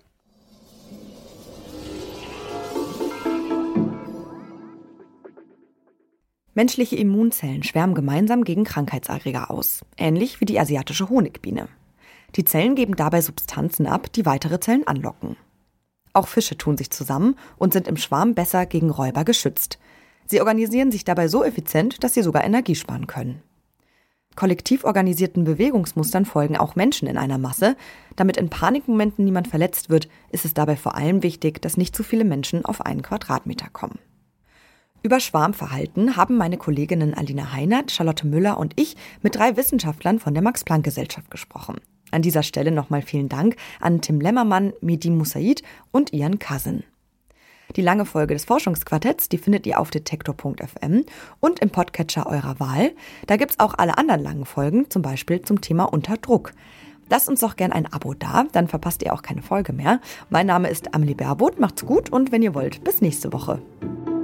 Menschliche 6.55 6.95
Immunzellen 6.95 7.63
schwärmen 7.63 7.95
gemeinsam 7.95 8.43
gegen 8.43 8.63
Krankheitserreger 8.63 9.51
aus, 9.51 9.81
ähnlich 9.97 10.41
wie 10.41 10.45
die 10.45 10.59
asiatische 10.59 11.09
Honigbiene. 11.09 11.67
Die 12.35 12.45
Zellen 12.45 12.75
geben 12.75 12.95
dabei 12.95 13.21
Substanzen 13.21 13.87
ab, 13.87 14.11
die 14.13 14.25
weitere 14.25 14.59
Zellen 14.59 14.87
anlocken. 14.87 15.37
Auch 16.13 16.27
Fische 16.27 16.57
tun 16.57 16.77
sich 16.77 16.89
zusammen 16.89 17.35
und 17.57 17.73
sind 17.73 17.87
im 17.87 17.97
Schwarm 17.97 18.33
besser 18.33 18.65
gegen 18.65 18.89
Räuber 18.89 19.23
geschützt. 19.23 19.79
Sie 20.25 20.39
organisieren 20.39 20.91
sich 20.91 21.05
dabei 21.05 21.27
so 21.27 21.43
effizient, 21.43 22.03
dass 22.03 22.13
sie 22.13 22.23
sogar 22.23 22.43
Energie 22.43 22.75
sparen 22.75 23.07
können. 23.07 23.41
Kollektiv 24.35 24.85
organisierten 24.85 25.43
Bewegungsmustern 25.43 26.25
folgen 26.25 26.57
auch 26.57 26.75
Menschen 26.75 27.07
in 27.07 27.17
einer 27.17 27.37
Masse. 27.37 27.75
Damit 28.15 28.37
in 28.37 28.49
Panikmomenten 28.49 29.25
niemand 29.25 29.47
verletzt 29.47 29.89
wird, 29.89 30.07
ist 30.31 30.45
es 30.45 30.53
dabei 30.53 30.77
vor 30.77 30.95
allem 30.95 31.23
wichtig, 31.23 31.61
dass 31.61 31.77
nicht 31.77 31.95
zu 31.95 32.03
viele 32.03 32.23
Menschen 32.23 32.63
auf 32.63 32.81
einen 32.81 33.01
Quadratmeter 33.01 33.67
kommen. 33.71 33.99
Über 35.01 35.21
Schwarmverhalten 35.21 36.17
haben 36.17 36.35
meine 36.35 36.57
Kolleginnen 36.57 37.13
Alina 37.13 37.53
Heinert, 37.53 37.91
Charlotte 37.91 38.27
Müller 38.27 38.57
und 38.57 38.73
ich 38.75 38.97
mit 39.21 39.35
drei 39.35 39.55
Wissenschaftlern 39.55 40.19
von 40.19 40.33
der 40.33 40.43
Max-Planck-Gesellschaft 40.43 41.31
gesprochen. 41.31 41.77
An 42.11 42.21
dieser 42.21 42.43
Stelle 42.43 42.71
nochmal 42.71 43.01
vielen 43.01 43.29
Dank 43.29 43.55
an 43.79 44.01
Tim 44.01 44.19
Lemmermann, 44.19 44.73
Mehdi 44.81 45.09
Musaid 45.09 45.63
und 45.91 46.11
Ian 46.11 46.39
Cousin. 46.39 46.83
Die 47.75 47.81
lange 47.81 48.05
Folge 48.05 48.33
des 48.33 48.45
Forschungsquartetts, 48.45 49.29
die 49.29 49.37
findet 49.37 49.67
ihr 49.67 49.79
auf 49.79 49.91
detektor.fm 49.91 51.05
und 51.39 51.59
im 51.59 51.69
Podcatcher 51.69 52.25
eurer 52.25 52.59
Wahl. 52.59 52.91
Da 53.27 53.37
gibt's 53.37 53.59
auch 53.59 53.75
alle 53.77 53.97
anderen 53.97 54.21
langen 54.21 54.45
Folgen, 54.45 54.89
zum 54.89 55.01
Beispiel 55.01 55.43
zum 55.43 55.61
Thema 55.61 55.85
Unterdruck. 55.85 56.51
Lasst 57.09 57.29
uns 57.29 57.39
doch 57.39 57.55
gern 57.55 57.71
ein 57.71 57.91
Abo 57.91 58.15
da, 58.15 58.45
dann 58.51 58.67
verpasst 58.67 59.03
ihr 59.03 59.13
auch 59.13 59.21
keine 59.21 59.43
Folge 59.43 59.71
mehr. 59.71 60.01
Mein 60.29 60.47
Name 60.47 60.69
ist 60.69 60.93
Amelie 60.93 61.15
Baerboth, 61.15 61.59
macht's 61.59 61.85
gut 61.85 62.09
und 62.09 62.31
wenn 62.31 62.41
ihr 62.41 62.55
wollt, 62.55 62.83
bis 62.83 63.01
nächste 63.01 63.31
Woche. 63.31 63.61